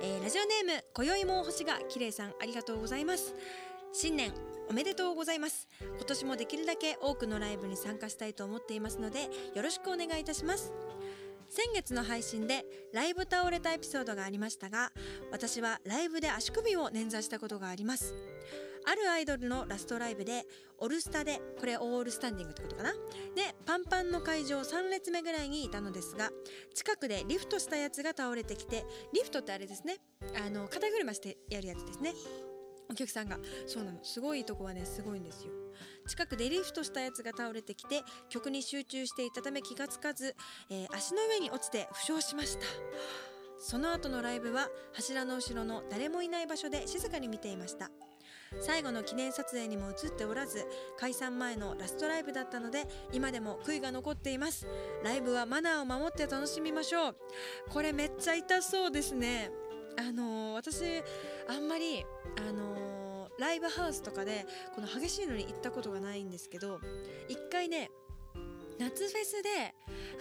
[0.01, 3.35] えーラジオネーム今宵も星が綺麗さんありがとうございます。
[3.93, 4.33] 新年
[4.71, 5.67] おめでとうございます。
[5.81, 9.23] 今年もできるだけ多くのライブに参加したいと思っていますので
[9.55, 10.73] よろしくお願いいたします。
[11.49, 14.93] 先月の配信でライブ倒れたエピソードがありましたが
[15.33, 18.15] 私はライブで足首を捻挫したことがあります。
[18.87, 20.45] あるアイドルのラストライブで
[20.79, 22.93] オルスタでこれオールスタンディングってことかな？
[22.93, 26.31] でパンパンの会場3列目ぐらいにいたのですが
[26.75, 29.97] 近くでリフトしたやつが倒れてきてリフトってあれですね。
[30.45, 32.15] あの肩車してやるやつですね。
[32.91, 33.39] お客さんが。
[33.67, 33.99] そうなの。
[34.03, 35.53] すごいとこはねすごいんですよ。
[36.07, 40.35] 近くでリフトしたやつが倒れてきて曲に集中していたため気がつかず、
[40.71, 42.65] えー足の上に落ちて負傷しました。
[43.61, 47.91] その後のライブは柱の後ろの誰もいない場所で静かに見ていました。
[48.61, 50.67] 最後の記念撮影にも映っておらず
[50.99, 54.67] 解散前のラストライブだったので今でも悔いが残っています。
[55.05, 57.17] ライブはマナーを守って楽しみましょう。
[57.71, 59.51] これめっちゃ痛そうですね。
[59.99, 60.83] あのー私
[61.49, 62.05] あんまり
[62.37, 66.81] あのーライブハウスとかでこの激しいのに行ったことがないんですけど
[67.29, 67.91] 一回ね
[68.79, 69.75] 夏フェスで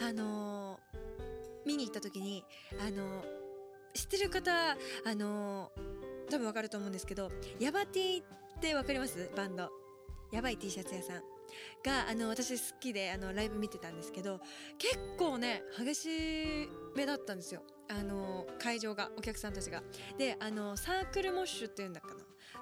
[0.07, 0.97] あのー
[1.65, 2.43] 見に行った時に
[2.79, 3.37] あのー
[3.95, 4.75] 知ってる方あ
[5.15, 5.96] のー
[6.29, 8.25] 多分わかると思うんですけどヤバティっ
[8.59, 9.29] てわかります？
[9.35, 9.69] バンド。
[10.31, 11.23] やばい T シャツ屋さん。
[11.83, 14.41] があの私好きであのライブ見てたんですけど
[14.77, 16.09] 結構ね激し
[16.95, 17.61] めだったんですよ。
[17.89, 19.81] あの会場がお客さんたちが。
[20.17, 22.15] であのサークルモッシュっていうんだかな。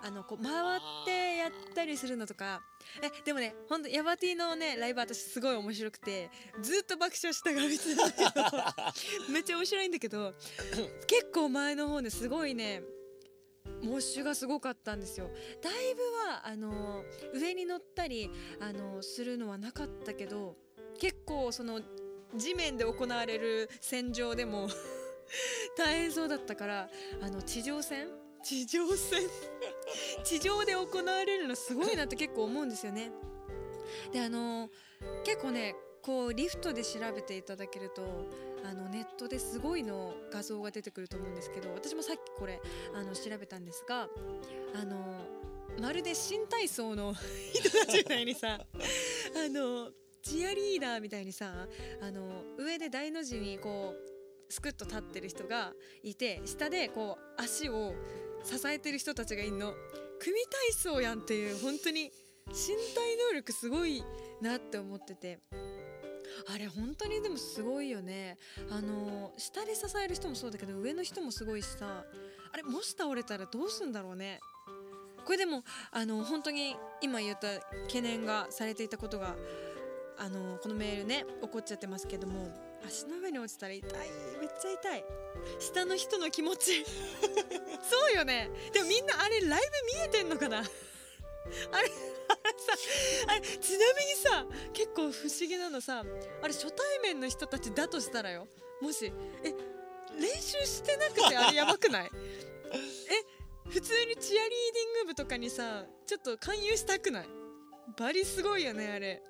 [0.03, 2.61] あのこう回ってやったりするのとか。
[3.01, 6.29] えでもねほんとヤバティのねライブ私すごい面白くて
[6.61, 8.23] ずっと爆笑しながら見てたんだけ
[9.27, 9.33] ど。
[9.33, 10.35] めっちゃ面白いんだけど
[11.07, 12.83] 結構前の方ですごいね
[13.81, 15.29] モッシュがすごかったんですよ。
[15.61, 20.55] だいぶはあの上に乗ったりあのするのはなかったけど
[20.97, 21.81] 結構その
[22.35, 24.67] 地面で行われる戦場でも
[25.77, 26.89] 大変そうだったから
[27.21, 28.09] あの地上戦？
[28.43, 29.21] 地上戦？
[30.23, 33.11] 地上で行われるのすごいなって結構思うんですよね。
[34.11, 34.69] であの
[35.23, 38.03] 結構ねこうリフトで調べていただけると
[38.63, 42.61] あのネットですごいの画像が出てくると思うんですけど私もさっきこれ
[42.95, 44.07] あの調べたんですが
[44.79, 45.19] あの
[45.81, 47.15] まるで新体操の
[47.53, 49.91] 人たちみたいにさあの
[50.21, 51.67] チアリーダーみたいにさ
[52.01, 57.95] あの上で大の字にこうスクッと立ってる人がいて下でこう足を
[58.43, 59.73] 支えてる人たちがいんの。
[60.17, 62.11] 組体操やんっていう本当に
[62.47, 64.03] 身体能力すごい
[64.41, 65.39] なって思ってて
[66.53, 68.37] あれ本当にでもすごいよね。
[68.69, 72.05] あの下で支える人もそうだけど上の人もすごいしさ。
[72.51, 74.39] あれもし倒れたらどうすんだろうね。
[75.25, 79.35] これでもあの本当に今言った懸念がされていたことが
[80.17, 82.47] あのこのメールね起こっちゃってますけども
[82.85, 83.91] 足の上に落ちたら痛い
[84.39, 85.05] めっちゃ痛い。
[85.59, 86.85] 下の人の気持ち。
[87.83, 88.49] そうよね。
[88.71, 90.59] でもみんなあれライブ見えてんのかな？
[91.71, 91.89] あれ
[92.47, 92.73] あれさ
[93.27, 96.03] あれちなみにさ結構不思議なのさ
[96.41, 98.47] あれ初対面の人たちだとしたらよ
[98.81, 99.11] もし
[99.43, 99.53] え
[100.19, 102.11] 練習してなくてあれ やばくない？
[102.73, 107.27] え普通にチアリーディング部とかにさちょっと勧誘したくない？
[107.97, 109.23] バリすごいよねあれ。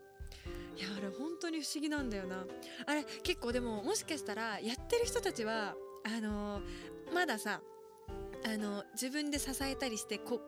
[0.77, 2.45] いやあれ本当に不思議なんだよな。
[2.85, 7.61] あれ結構でももしかしたらやってる人たちはあのーまださ
[8.43, 10.41] あの自分で支えたりしてこ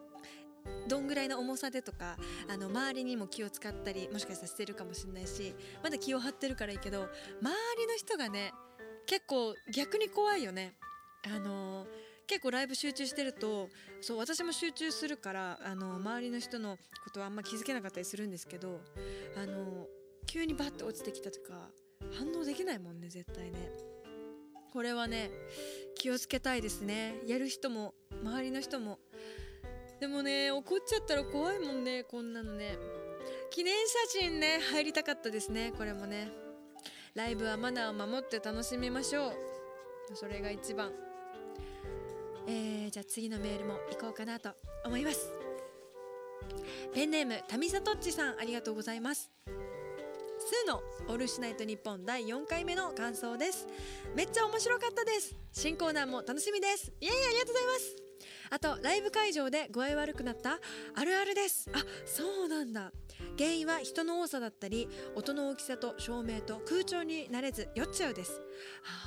[0.87, 2.17] どんぐらいの重さでとか
[2.49, 5.53] あの周りにも気を使ったりもしかしたらしてるかもしれないし
[5.83, 7.03] まだ気を張ってるからいいけど
[7.41, 7.49] 周
[7.81, 8.53] りの人がね
[9.05, 10.73] 結構逆に怖いよね。
[11.25, 11.87] あのー
[12.27, 13.69] 結構ライブ集中してると
[14.01, 18.81] そう私も集中するからあの周りの人のことはあんま気づけなかったりするんですけど
[19.41, 19.87] あの
[20.25, 21.69] 急にバッて落ちてきたとか
[22.17, 23.71] 反応できないもんね絶対ね
[24.73, 25.31] これはね
[25.95, 28.99] 気をつけたいですねやる人も周りの人も
[29.99, 32.77] でもね怒っちゃったら怖いもんねこんなのね。
[33.49, 33.73] 記念
[34.09, 36.29] 写真ね入りたかったですねこれもね。
[37.15, 39.33] ライブはマナーを守って楽しみましょう。
[40.13, 40.91] それが一番。
[42.47, 44.51] えー、じゃあ次のメールも行こうかなと
[44.85, 45.31] 思います。
[46.93, 49.31] ペンネームタミサトッチさんありがとうございます。
[50.39, 53.67] スーのオールシュナイトニッポン第4回目の感想です。
[54.15, 55.35] めっちゃ面白かったです。
[55.51, 56.91] 新コーナーも楽しみです。
[57.01, 58.06] イエイありがとうございます。
[58.49, 60.59] あとライブ会場で具合悪くなった？
[60.95, 61.69] あるあるです。
[61.73, 62.91] あそうなんだ。
[63.37, 68.41] 原因は人の多さだったり音の大きさと照明と空調に慣れず酔っちゃうです。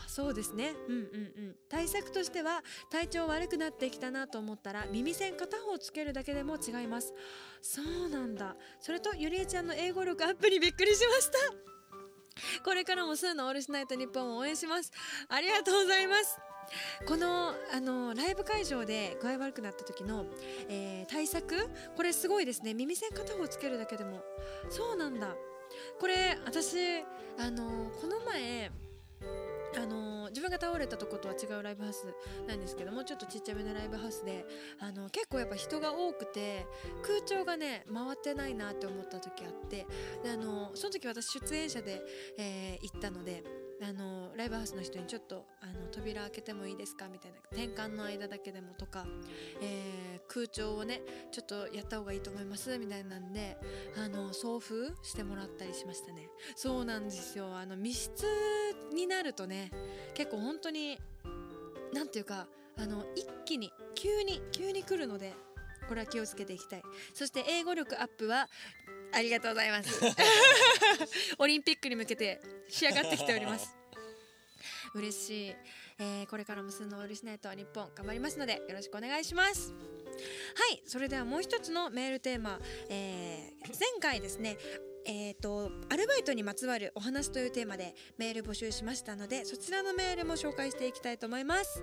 [0.04, 0.74] あそうですね。
[0.88, 1.02] うんうんう
[1.50, 1.56] ん。
[1.68, 7.14] 対策としては体調悪くなってきたなと思ったら耳栓片方つけるだけでも違います。
[7.62, 8.56] そうなんだ。
[8.80, 11.38] それとゆりえちゃんの英語力アップにびっくりしました。
[12.64, 14.90] これからもスーのオールシナイトニッポンを応援します。
[15.28, 16.49] ありがとうございます。
[17.06, 20.26] このあのライブ会場で具合悪くなった時の、
[20.68, 22.74] えー対策これすごいですね。
[22.74, 24.22] 耳栓片方つけるだけでも。
[24.68, 25.34] そうなんだ。
[25.98, 27.00] これ私
[27.38, 28.70] あのこの前
[29.76, 32.06] あの自分が倒れたとことは違うライブハウス
[32.48, 34.44] なんですけどもちょっとちっちゃめのライブハウスで
[34.80, 36.66] あの結構やっぱ人が多くて
[37.02, 39.86] 空調がね回ってないなって思った時あって
[40.24, 42.02] であのその時私出演者で、
[42.38, 43.44] えー行ったので
[43.82, 47.08] あのライブハウスの人にちょっとあの扉開けてもいいですか？
[47.08, 47.38] みたいな。
[47.50, 49.06] 転換の間だけでもとか、
[49.62, 51.00] えー空調をね
[51.32, 52.78] ちょっとやった方がいいと思います。
[52.78, 53.56] みたいなんで
[53.96, 56.28] あの送風してもらったりしましたね。
[56.54, 57.56] そうなんですよ。
[57.56, 58.26] あの密室
[58.94, 59.72] になるとね
[60.14, 60.98] 結構本当に
[61.92, 62.46] なんていうか
[62.78, 65.32] あの一気に急に急に来るので
[65.90, 66.82] これは気をつけていきたい。
[67.12, 68.48] そして英語力アップは
[69.12, 70.00] ありがとうございます。
[71.36, 73.76] オリンピックに向けて仕上がってきております。
[74.94, 75.54] 嬉しい、
[75.98, 79.72] えーこれからもスノールしないと日本頑張りますのでよろしくお願いします。
[79.72, 84.58] はいそれではもう一つのメールテーマ、えー前回ですね
[85.06, 91.82] えー、とアルバイトにまつわるお話というテーマでメール募集しましたのでそちらのメールも紹介していきたいと思います、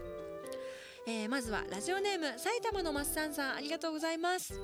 [1.10, 4.60] えーまずはラジオネーム埼玉のマッサンさんありがとうございます。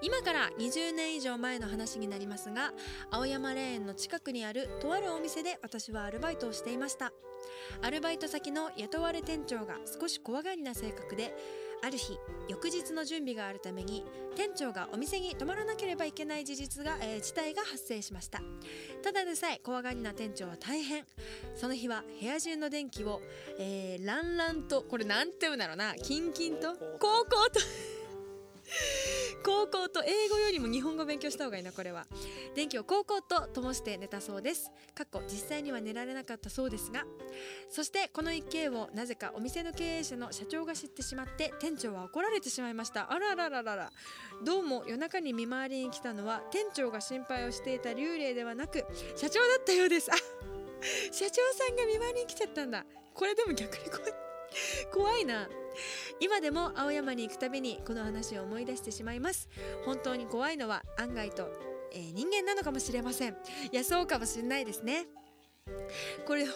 [0.00, 2.72] 今から20年以上前の話になりますが
[3.10, 7.12] 青山霊園の近くにあるとあるお店で私はアルバイトをしていました。
[7.82, 11.36] アルバイト先の雇われ店長が少し怖がりな性格で
[11.84, 12.16] ある日
[12.48, 14.04] 翌日の準備があるために
[14.36, 18.40] 店長がお店に泊まらなければいけない事実が、えー事態が発生しました。
[19.02, 21.04] ただでさえ怖がりな店長は大変。
[21.54, 23.20] その日は部屋中の電気を、
[23.58, 25.94] えー、ランランとこれなんて言うんだろうな。
[25.94, 27.60] キンキンと高校と
[29.44, 32.06] 高校と英語よりも日本語勉強した方がいいなこれは。
[32.54, 34.70] 電気を高校と灯して寝たそうです。
[34.94, 37.04] かっこ実際には寝られなかったそうですが。
[37.68, 43.12] そしてこの一件をなぜかお店の経営者の社長が知ってしまって店長は怒られてしまいました。
[43.12, 43.92] あららららら。
[44.44, 48.84] どうも夜中に見回りに来たのは店長が心配をしていた幽霊ではなく
[49.16, 50.10] 社長だったようです。
[50.12, 50.16] あ
[51.12, 52.84] 社長さんが見回りに来ちゃったんだ。
[53.14, 54.31] これでも逆に怖い
[54.92, 55.48] 怖いな。
[56.20, 59.48] 今でも青山に行くたびにこの話を思い出してしまいます。
[59.84, 61.48] 本当に怖いのは案外と、
[61.92, 63.32] えー人間なのかもしれません。
[63.72, 65.06] いやそうかもしれないですね。
[66.26, 66.46] これ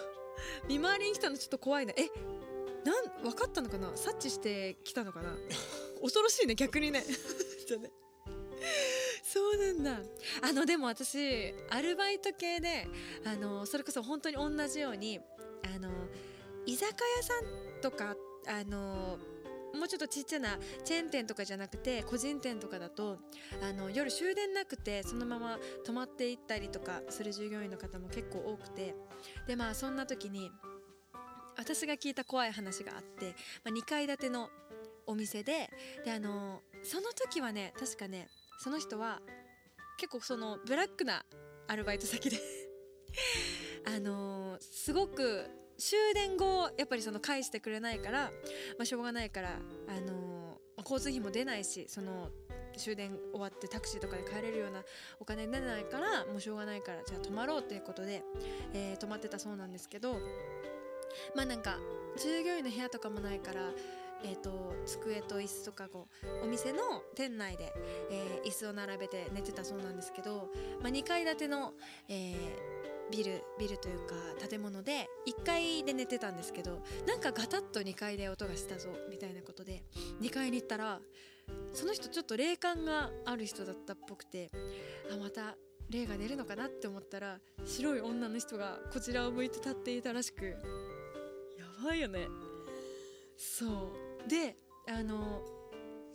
[0.68, 1.95] 見回りに来たのちょっと怖いな。
[1.97, 2.09] え
[2.85, 3.91] なん分かったのかな？
[3.97, 5.37] 察知してきたのかな？
[6.03, 7.03] 恐ろしいね逆にね。
[7.66, 7.91] じゃね。
[9.23, 10.01] そうなんだ。
[10.43, 12.87] あのでも私アルバイト系で
[13.25, 15.20] あのそれこそ本当に同じように
[15.64, 15.91] あの
[16.64, 18.16] 居酒屋さんとか
[18.47, 19.18] あの
[19.77, 23.18] もうちょっとちっちゃなチェーン店とかじゃなくて個人店とかだと
[23.62, 28.95] あの夜終電なくてそのまま泊まっていったりとかする従業員の方も結構多くて
[29.47, 30.51] でまあそんな時に
[31.59, 34.49] 私が聞いた怖い話があって、まあ、2階建ての
[35.07, 35.70] お店で
[36.05, 39.20] であのその時はね確かねその人は
[39.99, 41.24] 結構そのブラックな
[41.68, 42.39] アルバイト先で
[43.87, 45.49] あのすごく
[45.79, 48.24] 終電後やっぱりその返してくれないから、
[48.79, 49.51] まあ、しょうがないから
[49.89, 52.31] あの交通費も出ないしその
[52.77, 54.83] 終電終わってタクシーとかで帰れるような
[55.18, 58.22] お金にならないからもうしょうがないからじゃあ泊まろうっていうことで、
[58.74, 60.14] えー泊まってたそうなんですけど
[61.35, 61.79] まあなんか
[62.22, 63.61] 従業員の部屋とかもないから、
[64.24, 66.09] えー、と机と椅子とかこ
[66.43, 66.79] うお店の
[67.14, 67.72] 店内で、
[68.11, 70.51] えー椅子を並べて寝てたそうなんですけど、
[70.81, 71.72] まあ、2階建ての、
[72.09, 74.15] えービルビルというか
[74.49, 79.83] 建物で1階で寝てたんですけどなんかガタッと2階で音がしたぞみたいなことで
[80.21, 81.01] 2階に行ったら
[81.73, 84.51] その人ちょっと霊感がある人だったっぽくて
[85.13, 85.57] あまた
[85.89, 90.57] 霊が出るのかなって思ったら白い女の人がこちらを向いて立っていたらしくや
[91.85, 92.27] ばいよね。
[93.37, 93.67] そ
[94.27, 94.29] う。
[94.29, 94.57] で
[94.89, 95.43] あの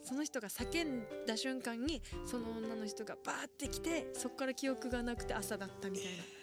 [0.02, 6.41] その人が叫んだ瞬間にその女の人がバーって来てそこから記憶がなくて朝だったみたいな。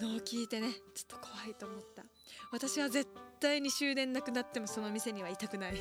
[0.00, 2.02] のを聞いてねちょっと怖いと思った。
[2.50, 3.08] 私は絶
[3.40, 5.74] 対に終電なくなってもその店にはいたくない。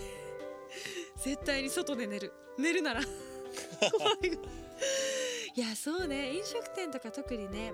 [1.23, 2.33] 絶対に外で寝る。
[2.57, 3.01] 寝るなら。
[3.91, 4.15] 怖い。
[5.53, 6.33] いやそうね。
[6.33, 7.73] 飲食店とか特にね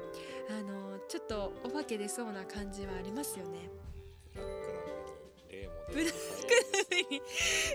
[0.50, 3.70] あのちょっとお化け出そうな感じはありますよね。
[5.90, 6.20] ブラック
[6.82, 7.22] なのに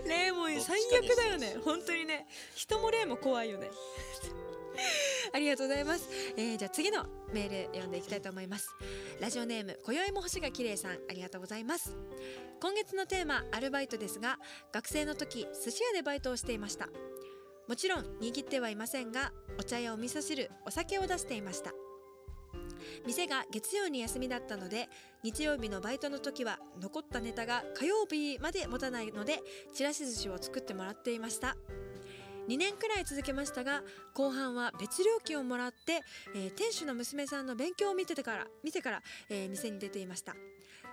[0.06, 1.56] 霊も出る霊も最悪だよね。
[1.64, 2.26] 本当にね。
[2.54, 3.70] 人も霊も怖いよね
[5.32, 8.68] ありがとうございます、えーじゃあ次のメール読んでいきたいと思います。
[9.20, 11.96] ラジオネーム今宵も星が綺麗さんありがとうございます。
[12.60, 14.38] 今月のテーマアルバイトですが
[14.72, 16.88] 学生の時寿司屋でバイトをしていました。
[17.68, 21.72] もちろん握ってはいませんがお茶やお味噌汁お酒を出していました。
[23.06, 24.88] 店が月曜に休みだったので
[25.22, 29.40] 日曜日のバイトの時は残ったネタが火曜日まで持たないので
[29.72, 31.56] ちらし寿司を作ってもらっていました。
[32.48, 33.82] 2年くらい続けましたが
[34.14, 36.00] 後半は別料金をもらって、
[36.34, 40.34] えー店主の娘さんの勉強を見ててから見てから、えー店に出ていました。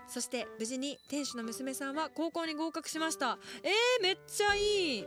[0.07, 3.37] そして無事に店主の娘さんは高校に合格しました。
[3.63, 5.05] えー、めっちゃいい。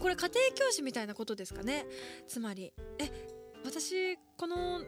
[0.00, 1.86] これ家庭教師みたいなことですかね。
[2.28, 3.10] つまりえ
[3.64, 4.80] 私この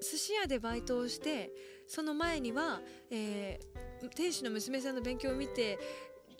[0.00, 1.50] 寿司屋でバイトをして
[1.86, 2.80] その前には、
[3.10, 5.76] えー店主の娘さんの勉強を見て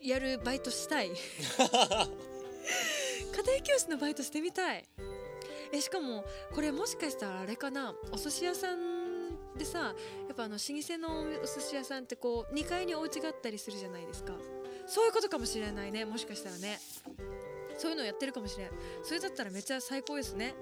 [0.01, 1.11] やるバイトしたい。
[3.35, 4.85] 家庭教師のバイトしてみたい。
[5.73, 7.95] えしかもこれもしかしたらあれかな。
[8.13, 9.95] お寿司屋さんでさ
[10.27, 14.35] やっぱあの老舗のお寿司屋さんってこう2階にお家があったりするじゃないですか。
[14.87, 16.81] そういうことかもしれないねもしかしたらね。
[17.77, 18.71] そういうのをやってるかもしれん。
[19.03, 20.55] それだったらめっちゃ最高ですね。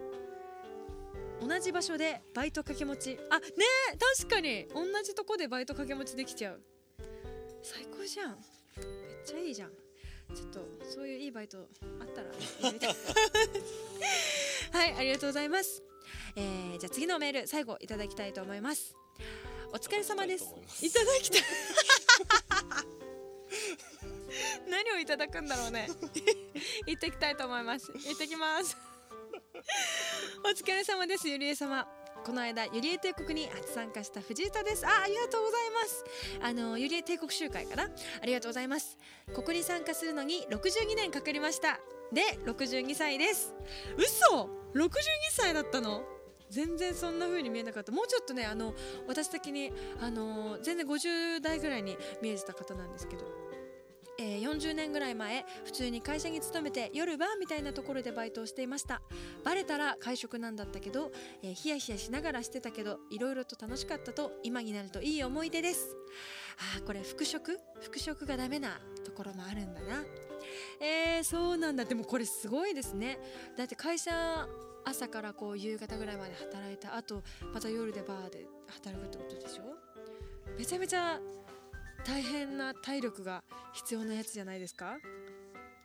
[1.40, 3.18] 同じ場所でバイト掛け持ち。
[3.30, 3.46] あね
[3.92, 4.66] え確かに。
[4.74, 6.60] 同じとこでバイト掛け持ちできちゃう。
[7.62, 8.30] 最高じゃん。
[8.30, 8.38] めっ
[9.24, 9.85] ちゃいいじゃん。
[10.34, 11.68] ちょっとそういういいバイト
[12.00, 12.28] あったら。
[14.72, 15.82] はいありがとうございます、
[16.34, 18.96] えー、じゃあ次のメール最後いただきたいと思います。
[19.72, 20.44] お疲れ様です。
[20.82, 21.42] いただきたい。
[24.68, 25.88] 何をいただくんだろうね。
[26.86, 27.92] 行ってきたいと思います。
[27.92, 28.76] 行ってきます。
[30.44, 31.86] お疲れ様ですゆりえ様
[32.26, 34.84] この間ゆりえ帝国に初参加した藤田です。
[34.84, 36.04] あありがとうございます。
[36.42, 37.84] あのゆりえ帝国集会かな？
[37.84, 38.98] ありがとうございます。
[39.32, 41.78] ここに参加するのに62年かかりました。
[42.12, 43.54] で62歳です。
[43.96, 44.90] 嘘！62
[45.30, 46.02] 歳だったの？
[46.50, 47.92] 全然そんな風に見えなかった。
[47.92, 48.74] もうちょっとねあの
[49.06, 53.45] 私的にあの全然50代ぐらいに見えてた方なんですけど。
[54.18, 59.02] えー40年ぐらい前普通に会社に勤めて夜バーみたいなところでバイトをしていました。
[59.44, 61.12] バレたら会食なんだったけど、
[61.42, 65.96] えーヒヤヒヤしながらしてたけどいろいろと楽しかったと今になるといい思い出です。
[66.78, 70.04] あこれ復職復職がダメなところもあるんだな。
[70.80, 71.84] えー、そうなんだ。
[71.84, 73.18] でもこれすごいですね。
[73.56, 74.48] だって会社
[74.84, 79.76] 朝からこう夕方ぐらいまで働いた後また夜でバーで働くってことでしょ？
[80.56, 81.20] めちゃめちゃ
[82.06, 83.42] 大変な体力が
[83.72, 84.96] 必要なやつじゃないですか？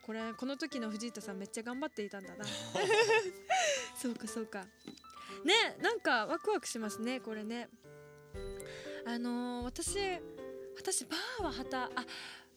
[0.03, 2.45] これこの時の藤田さんめっちゃ頑張っていたんだな。
[3.99, 4.65] そうかそうか。
[5.45, 7.69] ねなんかワクワクしますねこれね。
[9.05, 9.97] あのー私
[10.77, 11.89] 私バーははたあ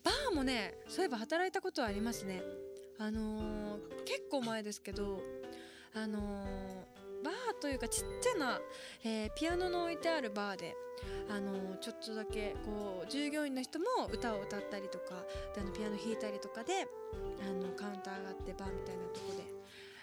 [0.02, 2.42] バーもねそういえば働いたことはありますね。
[2.98, 5.22] あのー結構前ですけど
[5.94, 8.60] あのーバーというかちっちゃな、
[9.02, 10.76] えーピアノの置いてあるバーで
[11.28, 15.24] あのちょっとだけこう従業員の人も歌を歌ったりとか
[15.54, 16.86] であのピアノ弾いたりとかで
[17.42, 19.44] あのカウンターがあってバーみたいなとこで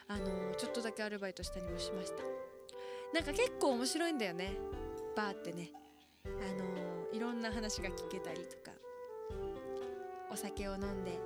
[0.07, 2.23] あのちょっとだけアルバイトしたりもしました。
[3.13, 4.57] なんか結構面白いんだよね。
[5.15, 5.71] バーってね。
[6.25, 8.71] あのいろんな話が聞けたりとか。
[10.31, 11.19] お酒を飲んで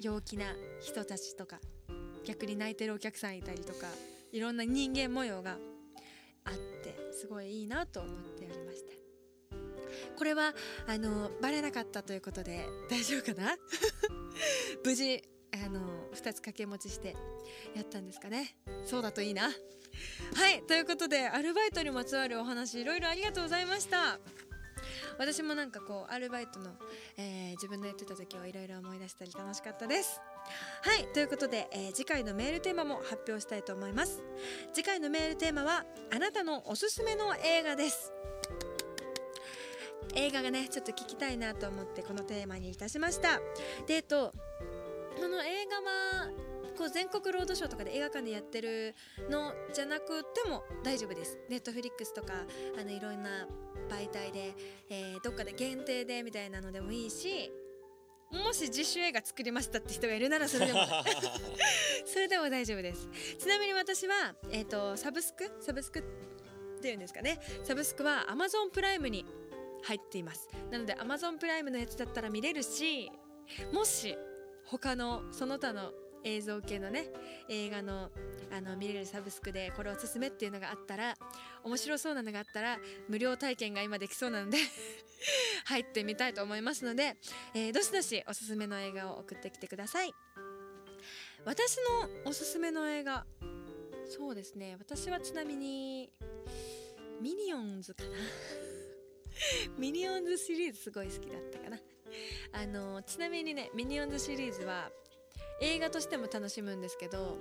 [0.00, 0.46] 陽気な
[0.80, 1.60] 人たちとか
[2.24, 3.86] 逆に泣いてるお客さんいたりとか
[4.32, 5.58] いろんな人間模様が
[6.44, 8.41] あってすごいいいなと思って。
[10.16, 10.54] これは
[10.86, 13.56] あのバレなかったということで 大丈夫かな？
[14.84, 17.14] 無事あの2つ掛け持ちして
[17.74, 18.56] やったんですかね？
[18.86, 19.50] そうだといいな。
[20.34, 24.18] はいということでアルバイトにまつわるお話いろいろありがとうございました。
[25.18, 26.72] 私もなんかこうアルバイトの、
[27.16, 30.20] えー、自分のやってた時をいろいろ思い出したり楽しかったです。
[30.82, 34.22] はいということで、えー、次回のメールテーマも発表したいと思います。
[34.72, 38.12] 次回のメールテーマはあなたのおすすめの映画です。
[40.14, 43.40] 映画がねちょっと聞きたいなと思ってこのテーマにいたしました。
[43.86, 44.32] でえっと
[45.16, 46.30] この映画は
[46.76, 48.94] こう全国ロードショーとかで映画館でやってる
[49.30, 51.38] のじゃなくても大丈夫です。
[51.48, 52.32] ネットフリックスとか
[52.78, 53.46] あのいろんな
[53.90, 54.54] 媒体で、
[54.88, 57.52] えー、どっかで限定でみたいなのでもいいし
[58.32, 60.80] もし自主映画作りましたって人がいるならそれでも
[62.06, 63.08] それでも大丈夫です。
[63.38, 65.50] ちなみに私は、えーと、サブスク？
[65.60, 67.38] サブスクっていうんですかね。
[67.62, 69.26] サブスクは Amazon プライムに
[69.82, 70.48] 入っています。
[70.70, 73.10] なので Amazon プライムのやつだったら見れるし
[73.72, 74.16] もし
[74.64, 75.92] 他のその他の
[76.24, 77.06] 映像系のね
[77.48, 78.10] 映画の
[78.52, 81.14] あの見れるサブスクでこれおすすめっていうのがあったら
[81.64, 82.78] 面白そうなのがあったら
[83.08, 84.58] 無料体験が今できそうなので
[85.66, 87.16] 入ってみたいと思いますので、
[87.54, 90.14] えー、どしどしおすすめの映画を送ってきてください。
[91.44, 91.76] 私
[92.24, 93.26] のおすすめの映画
[94.06, 94.76] そうですね。
[94.78, 96.12] 私はちなみに
[97.20, 98.10] ミニオンズかな。
[99.78, 101.78] ミニオンズシリーズすごい好きだったかな。
[102.52, 104.90] あのちなみにねミニオンズシリーズは
[105.60, 107.38] 映画としても楽しむんですけど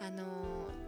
[0.00, 0.24] あの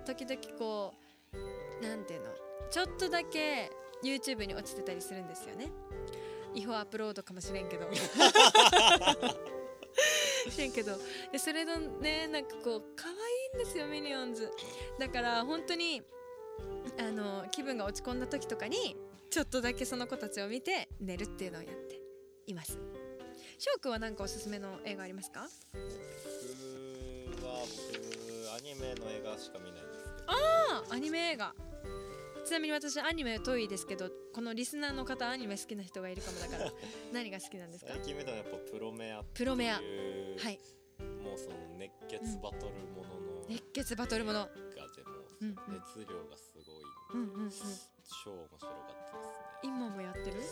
[0.05, 0.94] 時々こ
[1.32, 1.36] う
[1.82, 2.30] 何ていうの
[2.70, 3.70] ちょっとだけ
[4.03, 5.70] YouTube に落ちてたりするんですよね。
[6.55, 7.88] 違法アップロードかもしれんけど。
[10.51, 10.97] しれんけど。
[11.32, 14.51] でそれのねなんかこう可愛いんですよミニオンズ。
[14.99, 16.03] だから本当に
[16.99, 18.97] あの気分が落ち込んだ時とかに
[19.37, 22.01] ちょっとだけその子たちを見て寝るっていうのをやって
[22.47, 22.78] います。
[23.59, 25.47] 翔くんは何かおすすめの映画ありますか？
[25.74, 30.30] 僕は僕アニメの映画しか見ないんですけど。
[30.32, 31.55] ああアニメ映画。
[32.47, 36.72] ちなみに私アニメ遠いですけどこのリスナーの方アニメ好きな人がいるかもだから
[37.12, 37.93] 何が好きなんですか？
[37.93, 39.74] 最近見たのはやっぱプロメアプロメア。
[39.74, 40.59] はい。
[41.22, 44.39] もうその熱血バトルものの、熱血バトルもの。
[44.41, 47.51] がでも熱量がすごい、うんうんうん、
[48.24, 49.70] 超面白かったですね。
[49.74, 50.42] 今もやってる？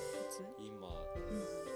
[0.59, 1.75] 今、うん。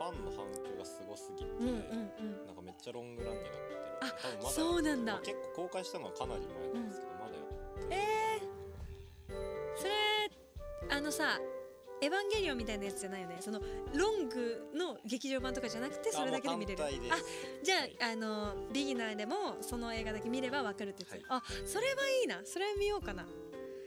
[0.00, 3.80] ファンの反響がすごすぎて、うんうんうん、なんかめっちゃロングランになってる。
[4.00, 11.38] あ多分まだそうなんだ、まあ、結構公開したのはかなり前なんですけど、うん、まだやってえー、それあのさ
[12.00, 13.36] エヴァンゲリオンみたいなやつじゃないよね？
[13.40, 13.60] その
[13.94, 16.82] ロングの劇場版とかじゃなくてそれだけで見れる。
[16.82, 16.88] あ
[17.62, 21.92] じゃあ、はい、あのビギナーでもその映画だけ見ればわかるってやつ、はい、あそれは
[22.22, 22.40] いいな。
[22.46, 23.26] それ見ようかな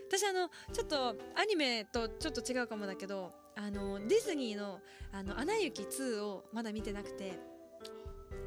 [0.08, 4.80] 私あのちょっとアニメとちょっと違うかもだけどあのディズニーの
[5.12, 7.38] 「あのアナ雪2」をまだ見てなくて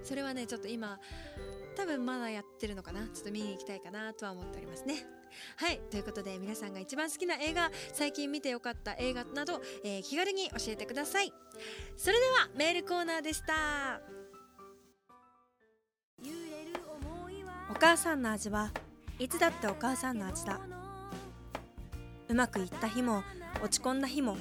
[0.04, 1.00] それはねちょっと今
[1.76, 3.08] 多分まだやってるのかな？
[3.10, 5.06] ちょっと見に行きたいかなとは思っておりますね。
[5.58, 11.32] はいということで皆さんが一番好きな映画最近見てよかった映画など、えー、気軽に教えてください。
[11.96, 14.02] それではメールコーナーでした。
[17.70, 18.72] お母さんの味は
[19.20, 20.60] いつだってお母さんの味だ。
[22.30, 23.24] うまくいった日も
[23.64, 24.38] 落ち込んだ日も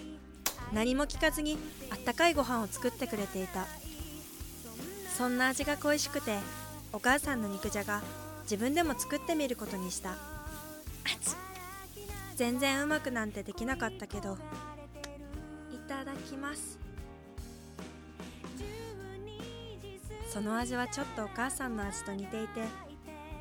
[0.72, 1.58] 何も聞かずに
[1.90, 3.66] あったかいご飯を作ってくれていた。
[5.16, 6.36] そんな味が恋しくて
[6.92, 8.02] お母さんの肉じゃが
[8.42, 10.16] 自分でも作ってみることにした。
[12.34, 14.36] 全然うまくなんてできなかったけど
[15.72, 16.78] いただきます。
[20.30, 22.60] その味はちょっとお母さんの味と似ていて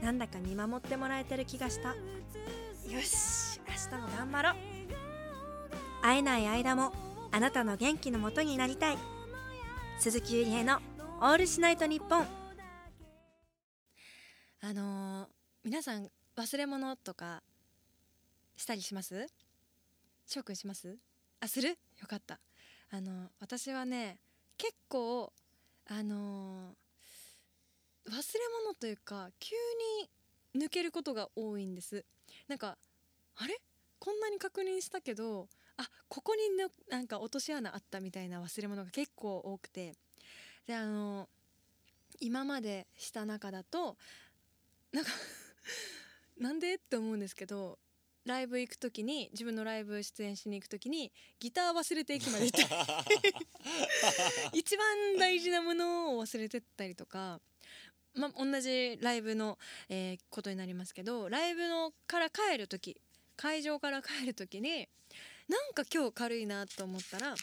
[0.01, 1.89] なんだか見守ってもらえてる気がした。
[1.89, 3.44] よし。
[3.44, 3.44] 明
[3.89, 4.55] 日も頑張ろう。
[6.01, 6.93] 会えない間も
[7.31, 8.97] あなたの元気のもとになりたい。
[9.99, 10.81] 鈴木ゆりえの
[11.21, 12.27] 「オールシナイトニッポン」
[14.61, 15.29] あのー、
[15.63, 17.43] 皆さん忘れ物とか
[18.57, 19.27] したりします？
[20.25, 20.97] 翔くんします？
[21.39, 21.69] あする？
[21.69, 22.39] よかった。
[22.91, 24.19] あの私はね
[24.57, 25.31] 結構
[25.88, 29.55] あのー、忘れ物というか急
[30.55, 32.05] に抜けることが多いんです。
[32.47, 32.77] なんか
[33.36, 33.59] あれ？
[33.99, 39.93] こんなに確認したけどあここにのなんか落とし穴あったみたいな忘れ物が結構多くて。
[40.65, 41.29] であの
[42.19, 43.97] 今までした中だと
[44.91, 45.11] なんか
[46.37, 47.79] なんでって思うんですけど
[48.25, 52.65] ライブ行く時に自分のライブ出演しに行く時にギター忘れて駅まで行って
[54.57, 57.39] 一番大事なものを忘れてったりとか、
[58.13, 62.99] まあ、同じライブの、えーことになりますけどライブのから帰る時
[63.36, 64.88] 会場から帰る時に
[65.47, 67.36] なんか今日軽いなと思ったら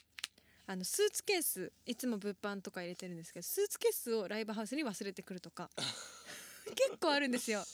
[0.66, 5.70] あのスーツケースいつも物販とか入れてるんですけどスーツケースをライブハウスに忘れてくるとか
[6.74, 7.64] 結構あるんですよ。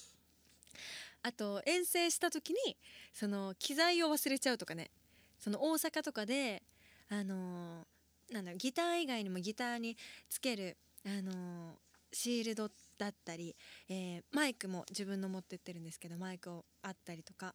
[1.23, 2.77] あと遠征した時に
[3.13, 4.91] その機材を忘れちゃうとかね
[5.39, 6.63] その大阪とかで
[7.09, 9.97] あのーなんだろうギター以外にもギターに
[10.29, 11.77] つけるあのー
[12.13, 13.57] シールドだったり、
[13.89, 17.55] えーマイクも自分の持ってってるんですけどマイクをあったりとか。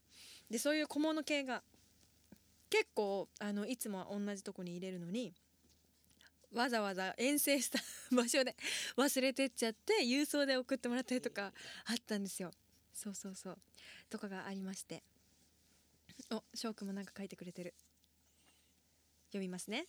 [0.49, 1.63] でそういう小物系が
[2.69, 5.33] 結構あのいつもは同じとこに入れるのに
[6.51, 7.79] わざわざ遠征した
[8.11, 8.55] 場所で
[8.97, 11.53] 忘れてっちゃって郵送で送ってもらったりとか
[11.85, 12.51] あったんですよ。
[12.93, 13.57] そうそうそう。
[14.09, 15.03] とかがありまして。
[16.31, 17.73] お翔くんもなんか書いてくれてる。
[19.31, 19.87] 読みますね。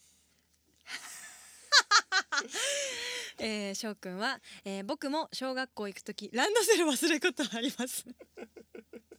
[3.38, 8.04] えー、翔くんは、えー僕も小学校行く時ランドセル忘れることあります。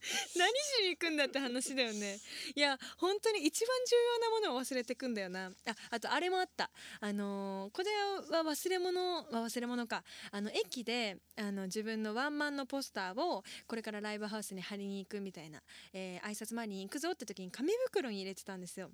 [0.38, 2.20] 何しに行くんだって話だよね。
[2.56, 5.48] いや本当に一番重要なものを忘れてくんだよな。
[5.48, 6.70] ああとあれもあった。
[7.00, 7.92] あのーこれ
[8.38, 10.04] は忘れ物は忘れ物か。
[10.32, 15.62] あの駅であの自分のワンマンのポスターをこれからライブハウスに貼りに行くみたいな、
[15.94, 18.92] えー挨拶前に行くぞって時に紙袋に入れてたんですよ。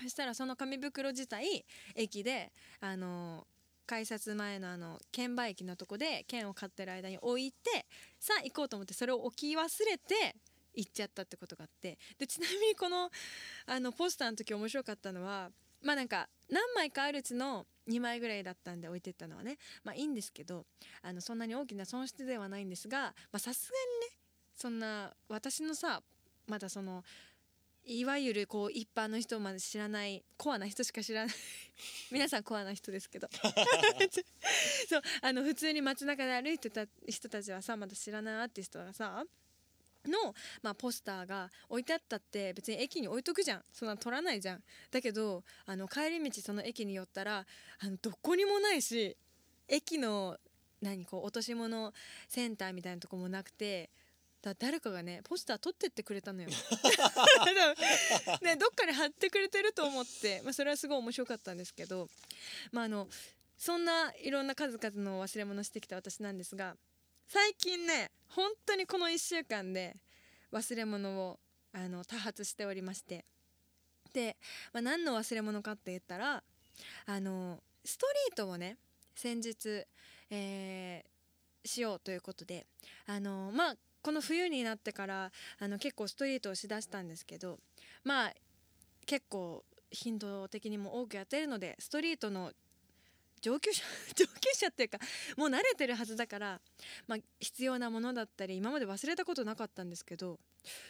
[0.00, 1.64] そしたらその紙袋自体
[1.94, 3.46] 駅であの
[3.90, 7.86] 改札前のあの券売機のとこで券を買ってる間に置いて
[8.20, 10.36] さあ行こうと思ってそれを置き忘れて
[10.76, 11.98] 行っちゃったってことがあって。
[12.16, 13.10] でちなみにこの
[13.66, 15.50] あのポスターの時面白かったのは
[15.82, 20.66] まあなんか何枚かあるうちの2枚ぐらいだったんで置いてったのはねまあいいんですけど
[21.02, 24.16] あのそんなに大きな損失ではないんですがさすがにね
[24.54, 26.00] そんな私のさ
[26.46, 27.02] まだその
[27.84, 31.34] いわゆるこう一般の人まで知らないコアな人しか知らない。
[32.12, 33.28] 皆さんコアな人ですけど。
[34.88, 35.02] そう。
[35.22, 39.24] あの普通に街中で歩いてた人たちはさまだ知らないアーティストがさ
[40.06, 43.64] の、まあ、ポスターが置いてあったって別に駅に置いとくじゃん。
[43.72, 44.64] そんな取らないじゃん。
[44.90, 47.46] だけどあの帰り道その駅に寄ったら
[47.78, 49.16] あのどこにもないし
[49.68, 50.38] 駅の
[50.80, 51.92] 何こう落とし物
[52.28, 53.90] センターみたいなとこもなくて
[54.42, 56.48] だ誰かがねポスター取ってってくれたのよ。
[58.42, 62.08] ねどっかに貼ってくれてると思って、まあ、それはすごい面白かったんですけど。
[62.72, 63.08] まああの
[63.56, 66.78] そんないろんな数々の忘れ物してきた私なんですが
[67.28, 69.98] 最近ね本当にこの1週間で
[70.50, 71.40] 忘れ物を
[71.74, 73.26] あの多発しておりまして。
[74.14, 74.36] で、
[74.72, 76.42] まあ、何の忘れ物かって言ったら
[77.04, 78.78] あのストリートをね
[79.14, 79.86] 先日、
[80.30, 81.10] えー
[81.64, 82.66] しようということで
[83.06, 87.58] あのまあこの冬になってからあの結構ストリートをしだしたんですけど
[88.04, 88.32] まあ
[89.06, 92.52] 結構頻度的にも多くやってるのでストリートの
[93.40, 93.82] 上級者
[94.14, 94.98] 上級者っていうか
[95.36, 96.60] もう慣れてるはずだから、
[97.06, 100.38] まあ、必要なものだったり今まで忘れたことなかったんですけど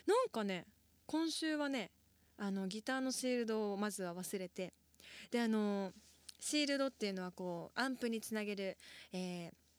[0.06, 0.66] なんかね
[1.06, 1.90] 今週はね
[2.36, 4.72] あのギターのシールドをまずは忘れて
[5.30, 5.92] であの
[6.38, 8.76] シールドっていうのはこうアンプにつなげる、
[9.12, 9.69] えー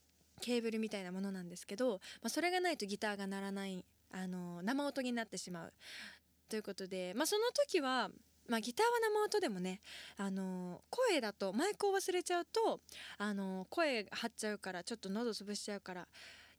[0.42, 5.74] ケーブルみたいなものなんですけど、まあ、それがないとギターが鳴らないあの生音になってしまう。
[6.50, 8.10] ということで、まあ、その時は、
[8.50, 9.80] まあ、ギターは生音でもね
[10.18, 12.82] あの声だとマイクを忘れちゃうと
[13.18, 16.08] あの声張っちゃうからちょっと喉潰しちゃうから